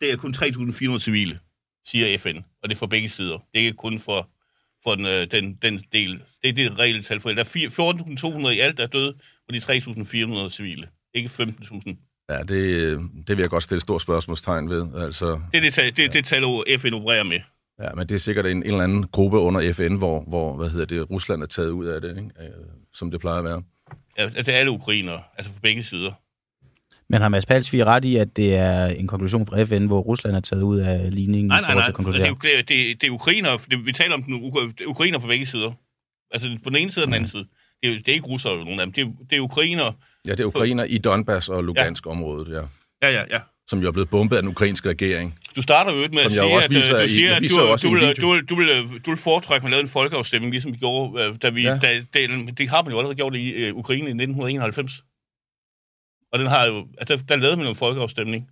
[0.00, 1.38] Det er kun 3.400 civile,
[1.86, 3.38] siger FN, og det er for begge sider.
[3.52, 4.28] Det er ikke kun for,
[4.84, 6.20] for den, øh, den, den del.
[6.42, 7.68] Det er det reelle tal for Der er fire-
[8.46, 9.14] 14.200 i alt, der er døde,
[9.48, 10.88] og de 3.400 civile.
[11.14, 12.26] Ikke 15.000.
[12.30, 14.86] Ja, det, det vil jeg godt stille stort spørgsmålstegn ved.
[14.96, 16.42] Altså, Det er det, tal, det, er det tal,
[16.78, 17.40] FN opererer med.
[17.82, 20.68] ja, men det er sikkert en, en eller anden gruppe under FN, hvor, hvor hvad
[20.70, 22.30] hedder det, Rusland er taget ud af det, ikke?
[22.40, 22.50] Øh,
[22.94, 23.62] som det plejer at være.
[24.18, 26.12] Ja, det er alle ukrainere, altså for begge sider.
[27.08, 30.36] Men har Mads Palsvig ret i, at det er en konklusion fra FN, hvor Rusland
[30.36, 31.84] er taget ud af ligningen Nej, nej, nej.
[31.84, 32.22] til at konkludere?
[32.22, 33.56] Det er, det, det, det er ukrainer.
[33.70, 35.72] Det, vi taler om den, er ukrainer på begge sider.
[36.30, 37.44] Altså på den ene side og den anden side.
[37.82, 38.92] Det er, det er ikke russere, nogen af dem.
[38.92, 39.92] Det er, det er ukrainer.
[40.26, 42.62] Ja, det er ukrainer i Donbass og Lugansk-området, ja.
[43.02, 43.38] Ja, ja, ja.
[43.68, 45.38] Som jo er blevet bombet af den ukrainske regering.
[45.56, 48.16] Du starter jo med at sige, at, øh, viser du siger, at du, du, vil,
[48.20, 50.78] du, vil, du, vil, øh, du vil foretrække, at man lavede en folkeafstemning, ligesom vi
[50.78, 51.70] gjorde, øh, da vi, Ja.
[51.70, 51.78] ja.
[51.78, 55.04] da, det, det har man jo allerede gjort i øh, Ukraine i 1991.
[56.34, 58.50] Og den har jo, altså, der, lavede man jo en folkeafstemning,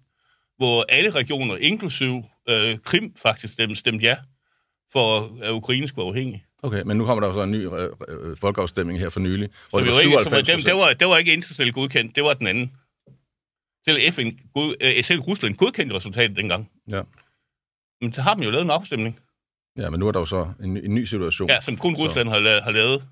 [0.57, 4.17] hvor alle regioner, inklusiv øh, Krim, faktisk stemte, stemte ja,
[4.93, 6.45] for at Ukraine skulle være uafhængig.
[6.63, 9.49] Okay, men nu kommer der jo så en ny øh, øh, folkeafstemning her for nylig,
[9.71, 11.33] hvor Så det var var ikke, så var, 97 det, det, var, det var ikke
[11.33, 12.73] internationalt godkendt, det var den anden.
[13.85, 16.71] Selv FN, god, øh, selv Rusland godkendte resultatet dengang.
[16.91, 17.03] Ja.
[18.01, 19.19] Men så har man jo lavet en afstemning,
[19.79, 21.49] Ja, men nu er der jo så en, ny- en ny situation.
[21.49, 23.05] ja, som kun Så- Rusland har, la- har lavet.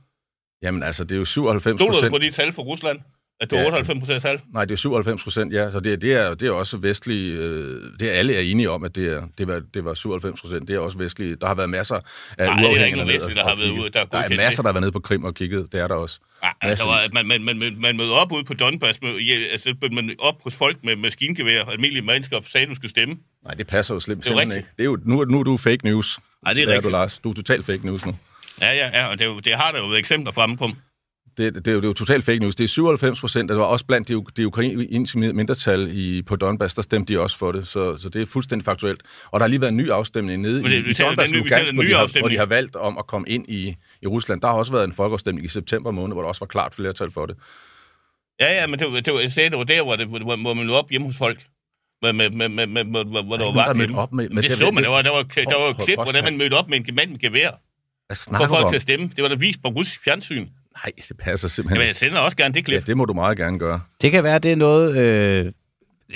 [0.63, 2.13] Jamen altså, det er jo 97 Stoler du procent.
[2.13, 3.01] på de tal for Rusland?
[3.41, 3.61] At det Ja.
[3.63, 4.41] var 98 procent tal?
[4.55, 5.71] Nej, det er 97 procent, ja.
[5.73, 7.33] Så det, det, er, det er også vestlige...
[7.33, 10.41] Øh, det er alle er enige om, at det, er, det, var, det var 97
[10.41, 10.69] procent.
[10.69, 11.37] Det er også vestlige.
[11.37, 12.03] Der har været masser af
[12.47, 14.69] Nej, det er ikke nogen vestlige, der har været ude- der Der er masser, der
[14.69, 15.73] har været nede på Krim og kigget.
[15.73, 16.21] Det er der også.
[16.43, 19.35] Nej, altså, der var, man, man, man, man, mødte op ude på Donbass, med, ja,
[19.53, 23.17] altså, man op hos folk med maskingevær almindelige mennesker og sagde, at du skulle stemme.
[23.45, 24.69] Nej, det passer jo slemt er simpelthen ikke.
[24.77, 26.19] Det er jo, nu, nu er du fake news.
[26.45, 26.85] Nej, det er er rigtigt.
[26.85, 27.19] du, Lars.
[27.19, 28.17] Du er totalt fake news nu.
[28.61, 30.71] Ja, ja, ja, og det, er det har der jo været eksempler fremme på.
[31.41, 32.57] Det, det, er jo, det er jo totalt fake news.
[32.57, 36.75] Det er 97 procent, det var også blandt de, de ukrainske mindretal i, på Donbass,
[36.75, 39.03] der stemte de også for det, så, så det er fuldstændig faktuelt.
[39.31, 41.73] Og der har lige været en ny afstemning nede det- i, i Donbass, den Lugansk,
[41.75, 44.41] hvor, de har, hvor de har valgt om at komme ind i, i Rusland.
[44.41, 47.11] Der har også været en folkeafstemning i september måned, hvor der også var klart flertal
[47.11, 47.37] for det.
[48.41, 50.67] Ja, ja, men det, var- det, var, det var der, hvor, det, hvor, hvor man
[50.67, 51.41] nåede op hjemme hos folk.
[52.03, 53.99] Med, med, med, med, med, hvor, hvor der var hjemme.
[53.99, 55.97] op med- med det det- så man, det- der var, der var, der var klip,
[56.05, 57.51] hvordan man mødte op med en mand med gevær.
[58.37, 59.11] For folk til at stemme.
[59.17, 60.47] Det var der vist på russisk fjernsyn.
[60.77, 62.75] Nej, det passer simpelthen Jamen, jeg sender også gerne det klip.
[62.81, 63.81] Ja, det må du meget gerne gøre.
[64.03, 64.97] Det kan være, det er noget...
[64.97, 65.53] Øh,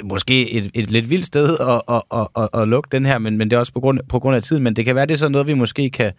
[0.05, 3.39] måske et, et lidt vildt sted at, at, at, at, at lukke den her, men,
[3.39, 4.63] men det er også på grund, på grund af tiden.
[4.63, 6.13] Men det kan være, det er sådan noget, vi måske kan,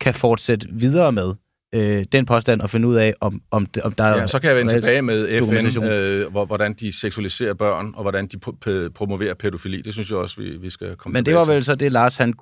[0.00, 1.34] kan fortsætte videre med.
[1.74, 4.48] Øh, den påstand og finde ud af, om, om, det, om der Ja, så kan
[4.48, 8.56] jeg vende tilbage med FN, øh, hvor, hvordan de seksualiserer børn, og hvordan de pro-
[8.68, 9.82] p- promoverer pædofili.
[9.82, 11.54] Det synes jeg også, vi, vi skal komme Men det var til.
[11.54, 12.34] vel så det, Lars han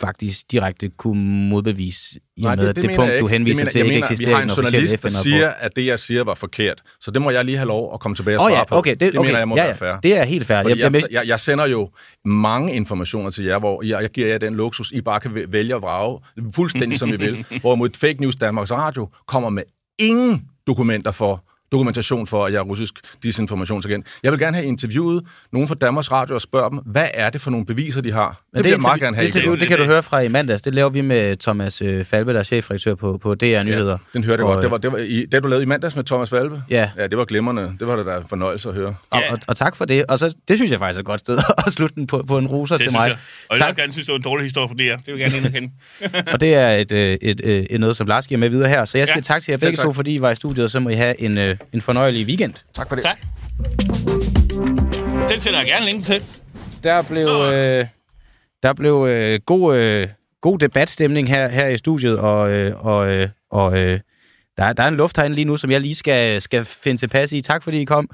[0.00, 3.70] faktisk direkte kunne modbevise, i og med, at det, mener punkt, du henviser det mener,
[3.70, 6.24] til, jeg ikke mener, eksisterer Vi har en journalist, der siger, at det, jeg siger,
[6.24, 6.82] var forkert.
[7.00, 8.76] Så det må jeg lige have lov at komme tilbage og svare ja, på.
[8.76, 9.28] okay, det, det okay.
[9.28, 10.00] mener jeg må ja, være fair.
[10.02, 10.62] Det er helt fair.
[10.62, 11.90] Fordi Jeg, jeg, jeg, jeg, sender jo
[12.24, 15.46] mange informationer til jer, hvor jeg, jeg giver jer den luksus, I bare kan væ-
[15.48, 16.20] vælge at vrage,
[16.54, 17.44] fuldstændig som I vil.
[17.60, 19.62] Hvorimod Fake News Danmarks Radio kommer med
[19.98, 24.06] ingen dokumenter for dokumentation for, at jeg er russisk disinformationsagent.
[24.22, 27.40] Jeg vil gerne have interviewet nogen fra Danmarks Radio og spørge dem, hvad er det
[27.40, 28.28] for nogle beviser, de har?
[28.28, 29.26] Det, Men vil jeg meget gerne have.
[29.26, 30.62] Det, interview, det kan du høre fra i mandags.
[30.62, 33.98] Det laver vi med Thomas øh, Falbe, der er chefredaktør på, på DR Nyheder.
[34.12, 34.62] Den hørte jeg Og, godt.
[34.62, 36.62] Det var, det var i, det, du lavede i mandags med Thomas Valve?
[36.70, 36.90] Ja.
[36.98, 37.72] Ja, det var glimrende.
[37.80, 38.94] Det var da en fornøjelse at høre.
[39.10, 40.04] Og, og, og tak for det.
[40.06, 42.38] Og så, det synes jeg faktisk er et godt sted at slutte den på, på
[42.38, 43.08] en roser Det til mig.
[43.08, 43.16] jeg.
[43.48, 43.76] Og jeg Tak.
[43.76, 44.96] vil gerne synes, det var en dårlig historie for det her.
[44.96, 45.70] Det vil jeg gerne ind
[46.32, 48.84] og det er et, øh, et, et, et noget, som Lars giver med videre her.
[48.84, 50.80] Så jeg siger Ja, tak til jer begge to, fordi I var i studiet, så
[50.80, 52.54] må I have en, øh, en fornøjelig weekend.
[52.72, 53.04] Tak for det.
[53.04, 53.18] Tak.
[55.30, 56.22] Den sender jeg gerne link til.
[56.84, 57.86] Der blev, øh,
[58.62, 60.08] der blev øh, god, øh,
[60.40, 64.00] god debatstemning her, her i studiet, og, øh, og, øh, og øh,
[64.60, 67.32] der, der er en luft herinde lige nu, som jeg lige skal, skal finde tilpas
[67.32, 67.40] i.
[67.40, 68.10] Tak fordi I kom.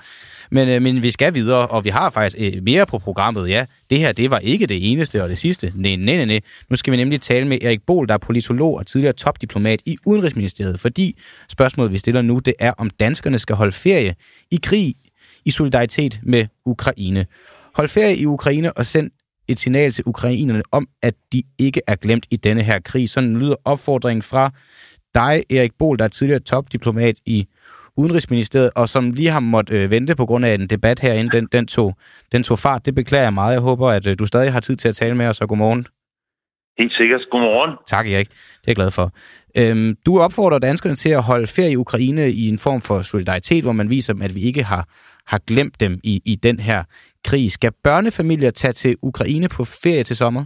[0.50, 3.66] Men, øh, men vi skal videre, og vi har faktisk øh, mere på programmet, ja.
[3.90, 5.72] Det her, det var ikke det eneste og det sidste.
[5.74, 6.40] Nej, nej, nej, nej.
[6.70, 9.96] Nu skal vi nemlig tale med Erik Bol, der er politolog og tidligere topdiplomat i
[10.06, 11.18] Udenrigsministeriet, fordi
[11.48, 14.14] spørgsmålet, vi stiller nu, det er, om danskerne skal holde ferie
[14.50, 14.94] i krig
[15.44, 17.26] i solidaritet med Ukraine.
[17.74, 19.10] Hold ferie i Ukraine og send
[19.48, 23.08] et signal til ukrainerne om, at de ikke er glemt i denne her krig.
[23.08, 24.52] Sådan lyder opfordringen fra
[25.16, 27.46] dig, Erik Bol, der er tidligere topdiplomat i
[27.96, 31.48] Udenrigsministeriet, og som lige har måttet øh, vente på grund af en debat herinde, den,
[31.52, 31.96] den, tog,
[32.32, 32.86] den tog fart.
[32.86, 33.52] Det beklager jeg meget.
[33.52, 35.86] Jeg håber, at øh, du stadig har tid til at tale med os, og godmorgen.
[36.78, 37.20] Helt sikkert.
[37.30, 37.76] Godmorgen.
[37.86, 38.28] Tak, Erik.
[38.28, 39.12] Det er jeg glad for.
[39.58, 43.64] Øhm, du opfordrer danskerne til at holde ferie i Ukraine i en form for solidaritet,
[43.64, 44.88] hvor man viser dem, at vi ikke har,
[45.26, 46.84] har glemt dem i, i den her
[47.24, 47.52] krig.
[47.52, 50.44] Skal børnefamilier tage til Ukraine på ferie til sommer?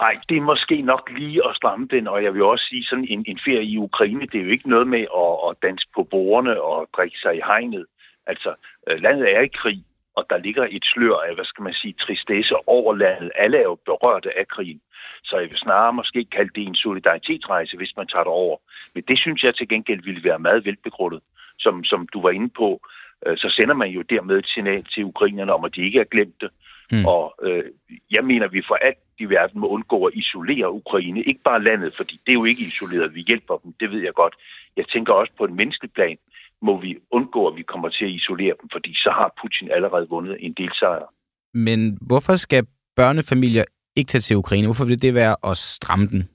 [0.00, 3.06] Nej, det er måske nok lige at stramme den, og jeg vil også sige, sådan
[3.08, 6.02] en, en ferie i Ukraine, det er jo ikke noget med at, at danse på
[6.04, 7.86] bordene og drikke sig i hegnet.
[8.26, 8.54] Altså,
[8.86, 9.84] øh, landet er i krig,
[10.16, 13.30] og der ligger et slør af, hvad skal man sige, tristesse over landet.
[13.34, 14.80] Alle er jo berørte af krigen.
[15.24, 18.56] Så jeg vil snarere måske kalde det en solidaritetsrejse, hvis man tager det over.
[18.94, 21.20] Men det synes jeg til gengæld ville være meget velbegrundet.
[21.58, 22.80] Som, som du var inde på,
[23.26, 26.12] øh, så sender man jo dermed et signal til ukrainerne om, at de ikke er
[26.14, 26.50] glemt det.
[26.92, 27.04] Mm.
[27.04, 27.64] Og øh,
[28.10, 31.22] jeg mener, vi for alt i verden må undgå at isolere Ukraine.
[31.22, 33.14] Ikke bare landet, fordi det er jo ikke isoleret.
[33.14, 34.34] Vi hjælper dem, det ved jeg godt.
[34.76, 36.16] Jeg tænker også på en menneskelig plan
[36.62, 40.08] må vi undgå, at vi kommer til at isolere dem, fordi så har Putin allerede
[40.08, 41.08] vundet en del sejre.
[41.54, 42.66] Men hvorfor skal
[42.96, 43.64] børnefamilier
[43.96, 44.66] ikke tage til Ukraine?
[44.66, 46.28] Hvorfor vil det være at stramme den?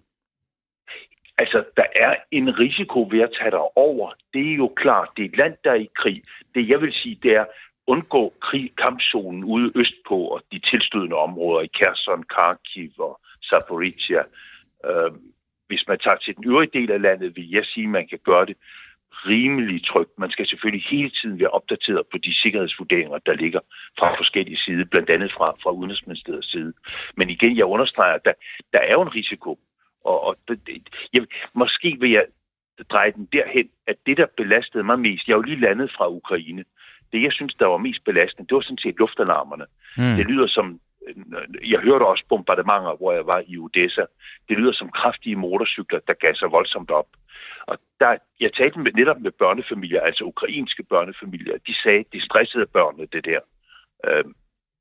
[1.38, 4.12] Altså, der er en risiko ved at tage over.
[4.34, 6.24] Det er jo klart, det er et land, der er i krig.
[6.56, 7.46] Det jeg vil sige, det er
[7.94, 13.20] undgå krig, kampzonen ude østpå og de tilstødende områder i Kherson, Kharkiv og
[13.50, 14.24] Zaporizhia.
[14.88, 15.12] Øh,
[15.68, 18.20] hvis man tager til den øvrige del af landet, vil jeg sige, at man kan
[18.30, 18.58] gøre det
[19.12, 20.20] rimelig trygt.
[20.20, 23.60] Man skal selvfølgelig hele tiden være opdateret på de sikkerhedsvurderinger, der ligger
[24.00, 26.74] fra forskellige sider, blandt andet fra, fra Udenrigsministeriets side.
[27.18, 28.34] Men igen, jeg understreger, at der,
[28.74, 29.60] der er jo en risiko.
[30.06, 30.58] Og, og det,
[31.14, 31.22] jeg,
[31.54, 32.26] måske vil jeg
[32.90, 36.10] dreje den derhen, at det, der belastede mig mest, jeg er jo lige landet fra
[36.10, 36.64] Ukraine,
[37.14, 39.66] det, jeg synes, der var mest belastende, det var sådan set luftalarmerne.
[39.98, 40.16] Mm.
[40.18, 40.80] Det lyder som
[41.72, 44.06] jeg hørte også bombardementer, hvor jeg var i Odessa.
[44.50, 47.08] Det lyder som kraftige motorcykler, der gasser voldsomt op.
[47.68, 51.58] Og der, jeg talte med, netop med børnefamilier, altså ukrainske børnefamilier.
[51.68, 53.40] De sagde, de stressede børnene, det der.
[54.08, 54.24] Øh,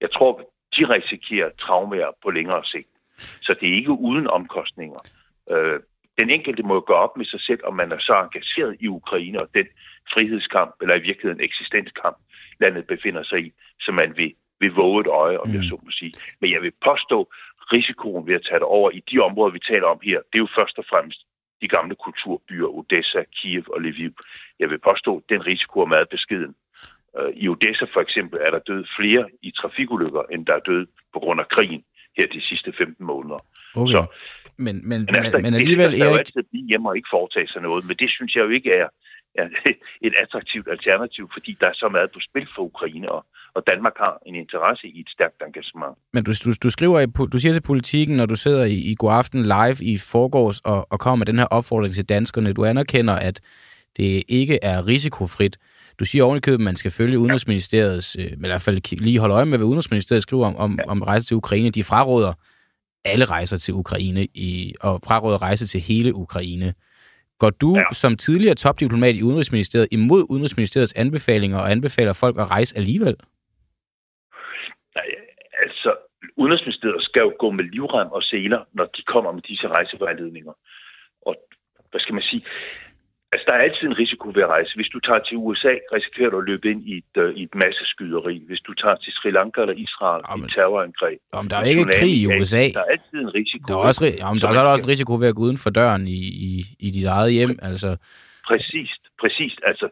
[0.01, 0.33] jeg tror,
[0.77, 2.89] de risikerer traumer på længere sigt.
[3.17, 4.99] Så det er ikke uden omkostninger.
[6.21, 9.41] Den enkelte må gøre op med sig selv, om man er så engageret i Ukraine
[9.41, 9.67] og den
[10.13, 12.17] frihedskamp, eller i virkeligheden eksistenskamp,
[12.61, 15.55] landet befinder sig i, så man vil, vil våge et øje, om mm.
[15.55, 16.13] jeg så må sige.
[16.41, 17.19] Men jeg vil påstå,
[17.75, 20.45] risikoen ved at tage det over i de områder, vi taler om her, det er
[20.47, 21.21] jo først og fremmest
[21.63, 24.13] de gamle kulturbyer, Odessa, Kiev og Lviv.
[24.59, 26.55] Jeg vil påstå, at den risiko er meget beskeden.
[27.19, 30.87] Øh, I Odessa for eksempel er der død flere i trafikulykker, end der er død
[31.13, 31.85] på grund af krigen
[32.17, 33.41] her de sidste 15 måneder.
[33.77, 33.93] Okay.
[33.93, 34.07] Så,
[34.57, 36.13] men, men, men, altså, men alligevel, det, Erik...
[36.13, 38.71] Det altid blive hjemme og ikke foretage sig noget, men det synes jeg jo ikke
[38.81, 38.89] er,
[39.35, 39.47] er
[40.07, 43.97] et attraktivt alternativ, fordi der er så meget på spil for Ukraine, og, og Danmark
[44.05, 45.95] har en interesse i et stærkt engagement.
[46.13, 49.13] Men du, du, du skriver, du siger til politikken, når du sidder i, i God
[49.13, 53.15] Aften live i forgårs og, og kommer med den her opfordring til danskerne, du anerkender,
[53.15, 53.41] at
[53.97, 55.59] det ikke er risikofrit.
[56.01, 59.35] Du siger ovenikøbet, at man skal følge Udenrigsministeriets, øh, eller i hvert fald lige holde
[59.35, 60.91] øje med, hvad Udenrigsministeriet skriver om, om, ja.
[60.91, 61.71] om rejse til Ukraine.
[61.71, 62.33] De fraråder
[63.05, 66.75] alle rejser til Ukraine i, og fraråder rejse til hele Ukraine.
[67.39, 67.83] Går du ja.
[67.93, 73.17] som tidligere topdiplomat i Udenrigsministeriet imod Udenrigsministeriets anbefalinger og anbefaler folk at rejse alligevel?
[74.95, 75.07] Nej,
[75.63, 75.91] altså,
[76.37, 80.53] Udenrigsministeriet skal jo gå med livrem og seler, når de kommer med disse rejsevejledninger.
[81.27, 81.35] Og
[81.91, 82.43] hvad skal man sige?
[83.33, 84.73] Altså, der er altid en risiko ved at rejse.
[84.75, 87.55] Hvis du tager til USA, risikerer du at løbe ind i et, uh, i et
[87.55, 88.37] masseskyderi.
[88.49, 91.19] Hvis du tager til Sri Lanka eller Israel jamen, i et terrorangreb.
[91.35, 92.65] Jamen, der er ikke krig i USA.
[92.79, 93.65] Der er altid en risiko.
[93.69, 95.71] Der er, også, jamen, der, der er også en risiko ved at gå uden for
[95.71, 96.51] døren i, i,
[96.87, 97.55] i dit eget hjem.
[97.63, 97.91] Altså.
[98.49, 98.91] Præcis,
[99.23, 99.53] præcis.
[99.71, 99.87] Altså,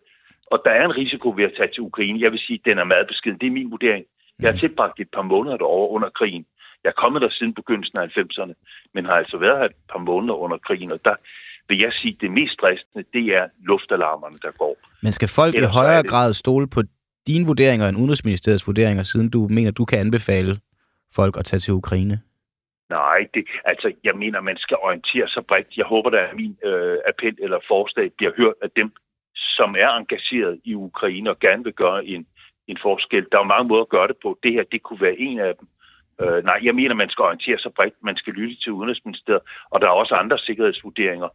[0.53, 2.23] og der er en risiko ved at tage til Ukraine.
[2.25, 3.39] Jeg vil sige, at den er meget beskeden.
[3.41, 4.05] Det er min vurdering.
[4.41, 4.59] Jeg har mm.
[4.59, 6.45] tilbragt et par måneder derovre under krigen.
[6.85, 8.55] Jeg er kommet der siden begyndelsen af 90'erne,
[8.95, 11.15] men har altså været her et par måneder under krigen, og der,
[11.69, 14.77] vil jeg sige, det mest stressende, det er luftalarmerne, der går.
[15.03, 16.11] Men skal folk Ellers i højere det...
[16.11, 16.81] grad stole på
[17.27, 20.53] dine vurderinger end Udenrigsministeriets vurderinger, siden du mener, du kan anbefale
[21.15, 22.21] folk at tage til Ukraine?
[22.91, 25.77] Nej, det, altså jeg mener, man skal orientere sig bredt.
[25.77, 28.93] Jeg håber, at min øh, appel eller forslag bliver hørt af dem,
[29.35, 32.27] som er engageret i Ukraine og gerne vil gøre en,
[32.69, 33.27] en forskel.
[33.31, 34.39] Der er jo mange måder at gøre det på.
[34.43, 35.69] Det her, det kunne være en af dem.
[36.23, 37.95] Øh, nej, jeg mener, man skal orientere sig bredt.
[38.03, 41.29] Man skal lytte til Udenrigsministeriet, og der er også andre sikkerhedsvurderinger,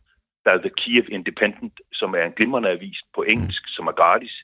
[0.45, 4.35] der er The Kiev Independent, som er en glimrende avis på engelsk, som er gratis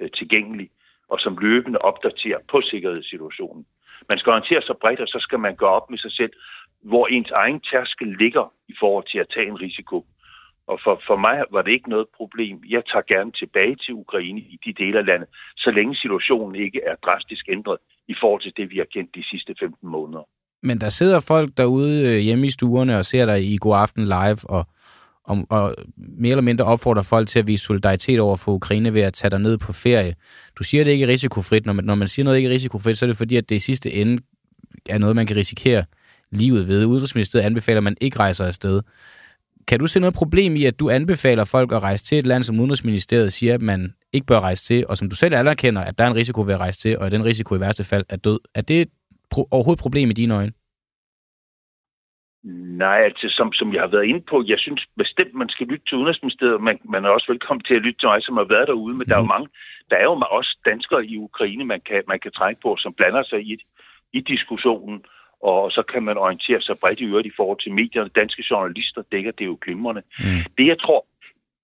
[0.00, 0.70] øh, tilgængelig,
[1.08, 3.66] og som løbende opdaterer på sikkerhedssituationen.
[4.08, 6.32] Man skal orientere sig bredt, og så skal man gøre op med sig selv,
[6.82, 10.06] hvor ens egen tærskel ligger i forhold til at tage en risiko.
[10.66, 12.56] Og for, for mig var det ikke noget problem.
[12.68, 16.80] Jeg tager gerne tilbage til Ukraine i de dele af landet, så længe situationen ikke
[16.86, 17.78] er drastisk ændret
[18.08, 20.24] i forhold til det, vi har kendt de sidste 15 måneder.
[20.62, 24.04] Men der sidder folk derude øh, hjemme i stuerne og ser dig i God Aften
[24.04, 24.66] Live og
[25.26, 29.00] om, og mere eller mindre opfordrer folk til at vise solidaritet over for Ukraine ved
[29.02, 30.14] at tage dig ned på ferie.
[30.58, 31.66] Du siger, at det ikke er risikofrit.
[31.66, 33.54] Når man, når man siger noget ikke er risikofrit, så er det fordi, at det
[33.54, 34.22] i sidste ende
[34.88, 35.84] er noget, man kan risikere
[36.32, 36.84] livet ved.
[36.84, 38.82] Udenrigsministeriet anbefaler, at man ikke rejser afsted.
[39.68, 42.42] Kan du se noget problem i, at du anbefaler folk at rejse til et land,
[42.42, 45.98] som Udenrigsministeriet siger, at man ikke bør rejse til, og som du selv anerkender, at
[45.98, 48.04] der er en risiko ved at rejse til, og at den risiko i værste fald
[48.08, 48.38] er død?
[48.54, 48.88] Er det
[49.34, 50.52] pro- overhovedet et problem i dine øjne?
[52.84, 55.86] Nej, altså som, som jeg har været inde på, jeg synes bestemt, man skal lytte
[55.86, 56.62] til Udenrigsministeriet.
[56.62, 59.04] Man, man er også velkommen til at lytte til mig, som har været derude, men
[59.04, 59.08] mm.
[59.08, 59.48] der er jo mange,
[59.90, 63.22] der er jo også danskere i Ukraine, man kan, man kan trække på, som blander
[63.22, 63.56] sig i,
[64.12, 65.04] i diskussionen,
[65.42, 68.10] og så kan man orientere sig bredt i øvrigt i forhold til medierne.
[68.20, 70.02] Danske journalister dækker det jo glimrende.
[70.18, 70.42] Mm.
[70.58, 71.06] Det, jeg tror,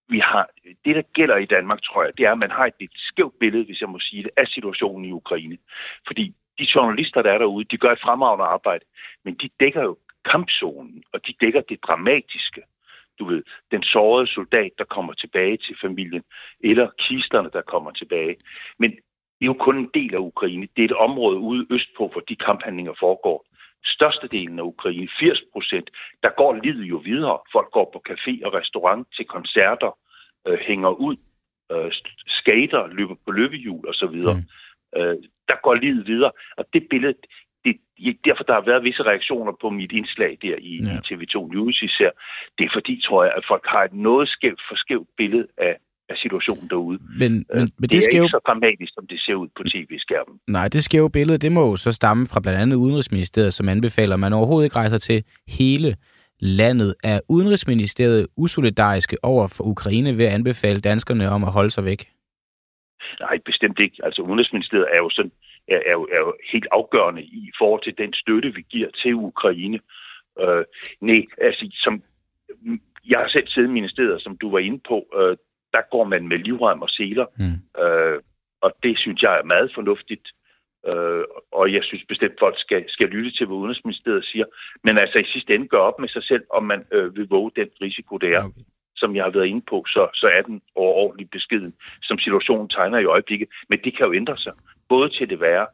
[0.08, 0.48] vi har,
[0.84, 3.38] det, der gælder i Danmark, tror jeg, det er, at man har et lidt skævt
[3.40, 5.58] billede, hvis jeg må sige det, af situationen i Ukraine.
[6.06, 8.84] Fordi de journalister, der er derude, de gør et fremragende arbejde,
[9.24, 9.96] men de dækker jo
[10.30, 12.62] kampzonen, og de dækker det dramatiske.
[13.18, 16.22] Du ved, den sårede soldat, der kommer tilbage til familien,
[16.60, 18.36] eller kisterne, der kommer tilbage.
[18.78, 20.68] Men det er jo kun en del af Ukraine.
[20.76, 23.46] Det er et område ude østpå, hvor de kamphandlinger foregår.
[23.84, 25.90] Størstedelen af Ukraine, 80 procent,
[26.22, 27.38] der går livet jo videre.
[27.52, 29.98] Folk går på café og restaurant til koncerter,
[30.46, 31.16] øh, hænger ud,
[31.72, 31.92] øh,
[32.26, 34.16] skater, løber på løbehjul osv.
[34.16, 34.44] Mm.
[34.96, 35.16] Øh,
[35.48, 36.32] der går livet videre.
[36.56, 37.14] Og det billede,
[37.64, 37.74] det,
[38.24, 40.96] derfor der har været visse reaktioner på mit indslag der i, ja.
[40.96, 42.10] i TV2 News især.
[42.58, 45.74] Det er fordi, tror jeg, at folk har et noget skævt, for skævt billede af,
[46.08, 46.98] af situationen derude.
[47.20, 48.24] Men, men, men det, det er skæve...
[48.24, 50.34] ikke så dramatisk, som det ser ud på tv-skærmen.
[50.48, 54.14] Nej, det skæve billede, det må jo så stamme fra blandt andet Udenrigsministeriet, som anbefaler,
[54.14, 55.24] at man overhovedet ikke rejser til
[55.58, 55.96] hele
[56.40, 56.94] landet.
[57.04, 62.00] Er Udenrigsministeriet usolidariske over for Ukraine ved at anbefale danskerne om at holde sig væk?
[63.20, 63.96] Nej, bestemt ikke.
[64.02, 65.32] Altså Udenrigsministeriet er jo sådan
[65.72, 69.14] er, er, jo, er jo helt afgørende i forhold til den støtte, vi giver til
[69.14, 69.80] Ukraine.
[70.40, 70.64] Øh,
[71.00, 72.02] nej, altså som
[73.10, 75.36] jeg har selv siddet i ministeriet, som du var inde på, øh,
[75.72, 77.82] der går man med livrem og seler, mm.
[77.82, 78.20] øh,
[78.60, 80.28] og det synes jeg er meget fornuftigt.
[80.88, 84.44] Øh, og jeg synes bestemt, folk skal, skal lytte til, hvad Udenrigsministeriet siger.
[84.84, 87.50] Men altså i sidste ende gør op med sig selv, om man øh, vil våge
[87.56, 88.44] den risiko, det er.
[88.44, 88.62] Okay
[89.02, 91.72] som jeg har været inde på, så, så er den overordentligt beskeden,
[92.08, 93.48] som situationen tegner i øjeblikket.
[93.70, 94.54] Men det kan jo ændre sig
[94.94, 95.66] både til det værre,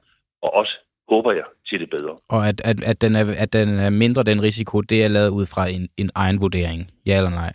[0.44, 0.74] og også,
[1.08, 2.14] håber jeg, til det bedre.
[2.34, 5.30] Og at, at, at, den, er, at den er mindre den risiko, det er lavet
[5.38, 7.52] ud fra en, en egen vurdering, ja eller nej?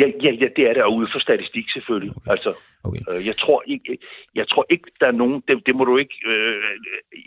[0.00, 2.16] Ja, ja, ja, det er der ude for statistik selvfølgelig.
[2.16, 2.30] Okay.
[2.30, 2.50] Altså,
[2.84, 3.00] okay.
[3.10, 3.98] Øh, jeg tror ikke,
[4.34, 6.62] jeg tror ikke, der er nogen, det, det må du ikke, øh,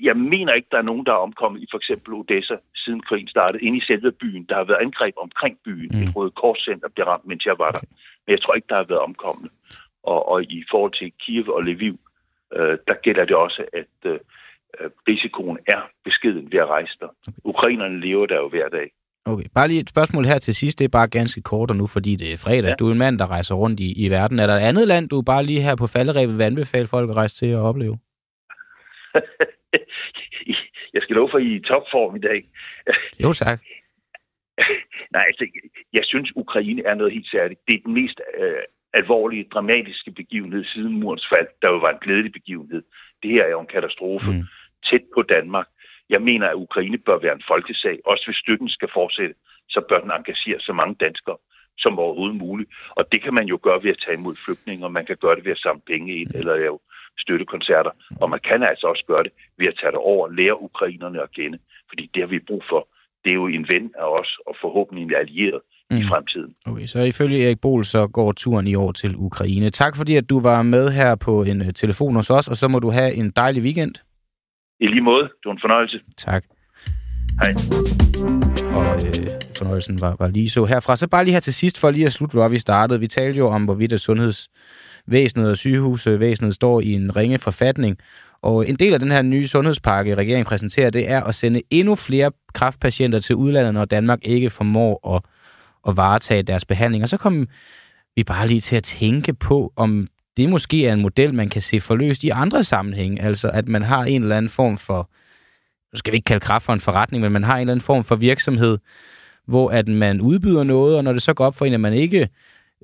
[0.07, 3.27] jeg mener ikke, der er nogen, der er omkommet i for eksempel Odessa, siden krigen
[3.27, 4.45] startede, inde i selve byen.
[4.49, 5.89] Der har været angreb omkring byen.
[5.93, 6.03] Mm.
[6.03, 7.83] Et røde korscenter blev ramt, mens jeg var der.
[7.83, 7.95] Okay.
[8.23, 9.49] Men jeg tror ikke, der har været omkomne.
[10.03, 11.95] Og, og i forhold til Kiev og Lviv,
[12.53, 14.19] øh, der gælder det også, at øh,
[15.07, 17.07] risikoen er beskeden ved at rejse der.
[17.27, 17.41] Okay.
[17.43, 18.91] Ukrainerne lever der jo hver dag.
[19.25, 20.79] Okay, bare lige et spørgsmål her til sidst.
[20.79, 22.69] Det er bare ganske kort, og nu fordi det er fredag.
[22.69, 22.75] Ja.
[22.79, 24.39] Du er en mand, der rejser rundt i, i verden.
[24.39, 27.15] Er der et andet land, du bare lige her på falderæbet vil anbefale folk at
[27.15, 27.97] rejse til og opleve?
[30.95, 32.39] jeg skal love for, at I er i topform i dag.
[33.23, 33.59] jo, tak.
[35.15, 35.45] Nej, altså,
[35.93, 37.59] jeg synes, Ukraine er noget helt særligt.
[37.67, 38.63] Det er den mest øh,
[38.93, 42.83] alvorlige, dramatiske begivenhed siden murens fald, der jo var en glædelig begivenhed.
[43.23, 44.43] Det her er jo en katastrofe mm.
[44.89, 45.67] tæt på Danmark.
[46.09, 47.99] Jeg mener, at Ukraine bør være en folkesag.
[48.05, 49.35] Også hvis støtten skal fortsætte,
[49.69, 51.37] så bør den engagere så mange danskere
[51.77, 52.69] som overhovedet muligt.
[52.89, 55.35] Og det kan man jo gøre ved at tage imod flygtninge, og man kan gøre
[55.35, 56.79] det ved at samle penge ind eller lave
[57.19, 57.91] støttekoncerter.
[58.21, 61.21] Og man kan altså også gøre det ved at tage det over og lære ukrainerne
[61.21, 61.59] at kende.
[61.89, 62.87] Fordi det har vi brug for.
[63.23, 65.61] Det er jo en ven af os, og forhåbentlig en allieret
[65.91, 65.97] mm.
[65.97, 66.53] i fremtiden.
[66.65, 69.69] Okay, så ifølge Erik Bol, så går turen i år til Ukraine.
[69.69, 72.67] Tak fordi, at du var med her på en uh, telefon hos os, og så
[72.67, 73.95] må du have en dejlig weekend.
[74.79, 75.23] I lige måde.
[75.23, 75.99] Det var en fornøjelse.
[76.17, 76.43] Tak.
[77.41, 77.53] Hej.
[78.77, 79.27] Og øh,
[79.57, 80.95] fornøjelsen var, var lige så herfra.
[80.95, 82.99] Så bare lige her til sidst, for lige at slutte, hvor vi startede.
[82.99, 87.97] Vi talte jo om, hvorvidt at sundhedsvæsenet og sygehusvæsenet står i en ringe forfatning.
[88.41, 91.95] Og en del af den her nye sundhedspakke, regeringen præsenterer, det er at sende endnu
[91.95, 95.21] flere kraftpatienter til udlandet, når Danmark ikke formår at
[95.87, 97.03] at varetage deres behandling.
[97.03, 97.47] Og så kom
[98.15, 100.07] vi bare lige til at tænke på, om
[100.37, 103.21] det måske er en model, man kan se forløst i andre sammenhænge.
[103.21, 105.09] Altså, at man har en eller anden form for,
[105.93, 107.83] nu skal vi ikke kalde kraft for en forretning, men man har en eller anden
[107.83, 108.77] form for virksomhed,
[109.47, 111.93] hvor at man udbyder noget, og når det så går op for en, at man
[111.93, 112.29] ikke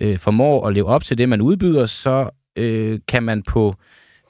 [0.02, 3.76] øh, formår at leve op til det, man udbyder, så øh, kan man på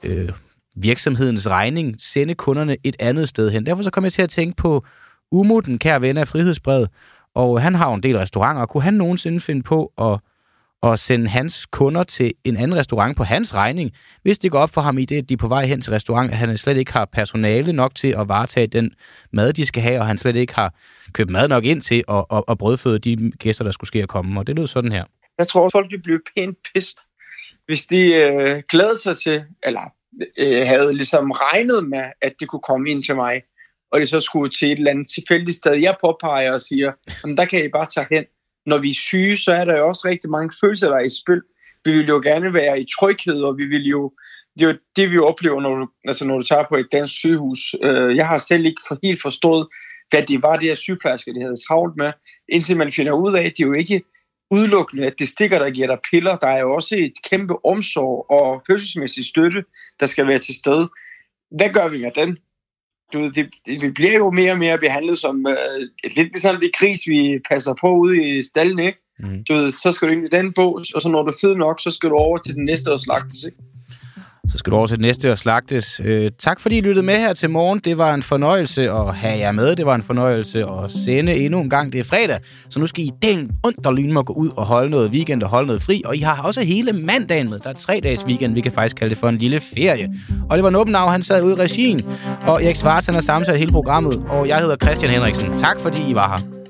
[0.02, 0.28] øh,
[0.76, 3.66] virksomhedens regning sende kunderne et andet sted hen.
[3.66, 4.84] Derfor så kommer jeg til at tænke på
[5.32, 6.88] Umo, den kære ven af Frihedsbrevet,
[7.34, 8.66] og han har jo en del restauranter.
[8.66, 10.20] Kunne han nogensinde finde på at,
[10.92, 14.70] at sende hans kunder til en anden restaurant på hans regning, hvis det går op
[14.70, 16.76] for ham i det, at de er på vej hen til restaurant, at han slet
[16.76, 18.94] ikke har personale nok til at varetage den
[19.32, 20.74] mad, de skal have, og han slet ikke har
[21.12, 24.08] købt mad nok ind til at, at, at brødføde de gæster, der skulle ske at
[24.08, 24.40] komme.
[24.40, 25.04] Og det lød sådan her.
[25.38, 26.98] Jeg tror, folk vil blive pænt pist,
[27.66, 29.92] hvis de øh, glæder sig til, eller
[30.38, 33.42] øh, havde ligesom regnet med, at det kunne komme ind til mig,
[33.94, 35.72] og det så skulle til et eller andet tilfældigt sted.
[35.72, 36.92] Jeg påpeger og siger,
[37.22, 38.24] jamen der kan I bare tage hen.
[38.66, 41.10] Når vi er syge, så er der jo også rigtig mange følelser, der er i
[41.10, 41.42] spil.
[41.84, 44.12] Vi vil jo gerne være i tryghed, og vi vil jo,
[44.54, 47.14] det er jo det, vi oplever, når du, altså når du tager på et dansk
[47.14, 47.74] sygehus.
[47.82, 49.68] Øh, jeg har selv ikke for, helt forstået,
[50.10, 52.12] hvad det var, det her sygeplejersker, de havde travlt med,
[52.48, 54.02] indtil man finder ud af, at det er jo ikke
[54.50, 56.36] udelukkende, at det stikker, der giver dig piller.
[56.36, 59.64] Der er jo også et kæmpe omsorg og følelsesmæssig støtte,
[60.00, 60.88] der skal være til stede.
[61.50, 62.38] Hvad gør vi med den?
[63.14, 66.60] Du ved, det, det, vi bliver jo mere og mere behandlet som øh, lidt ligesom
[66.60, 68.98] det kris, vi passer på ude i stallen, ikke?
[69.18, 69.44] Mm.
[69.48, 71.54] Du ved, så skal du ind i den bås, og så når du er fed
[71.56, 73.58] nok, så skal du over til den næste og slagtes, ikke?
[74.48, 76.00] Så skal du over til det næste og slagtes.
[76.04, 77.80] Øh, tak fordi I lyttede med her til morgen.
[77.84, 79.76] Det var en fornøjelse at have jer med.
[79.76, 81.92] Det var en fornøjelse at sende endnu en gang.
[81.92, 82.38] Det er fredag,
[82.70, 85.66] så nu skal I den og må gå ud og holde noget weekend og holde
[85.66, 86.02] noget fri.
[86.04, 87.58] Og I har også hele mandagen med.
[87.58, 88.54] Der er tre dages weekend.
[88.54, 90.08] Vi kan faktisk kalde det for en lille ferie.
[90.50, 92.02] Og det var Nobbenau, han sad ude i regien.
[92.46, 94.24] Og Erik Svarts, han har sammensat hele programmet.
[94.28, 95.58] Og jeg hedder Christian Henriksen.
[95.58, 96.63] Tak fordi I var her.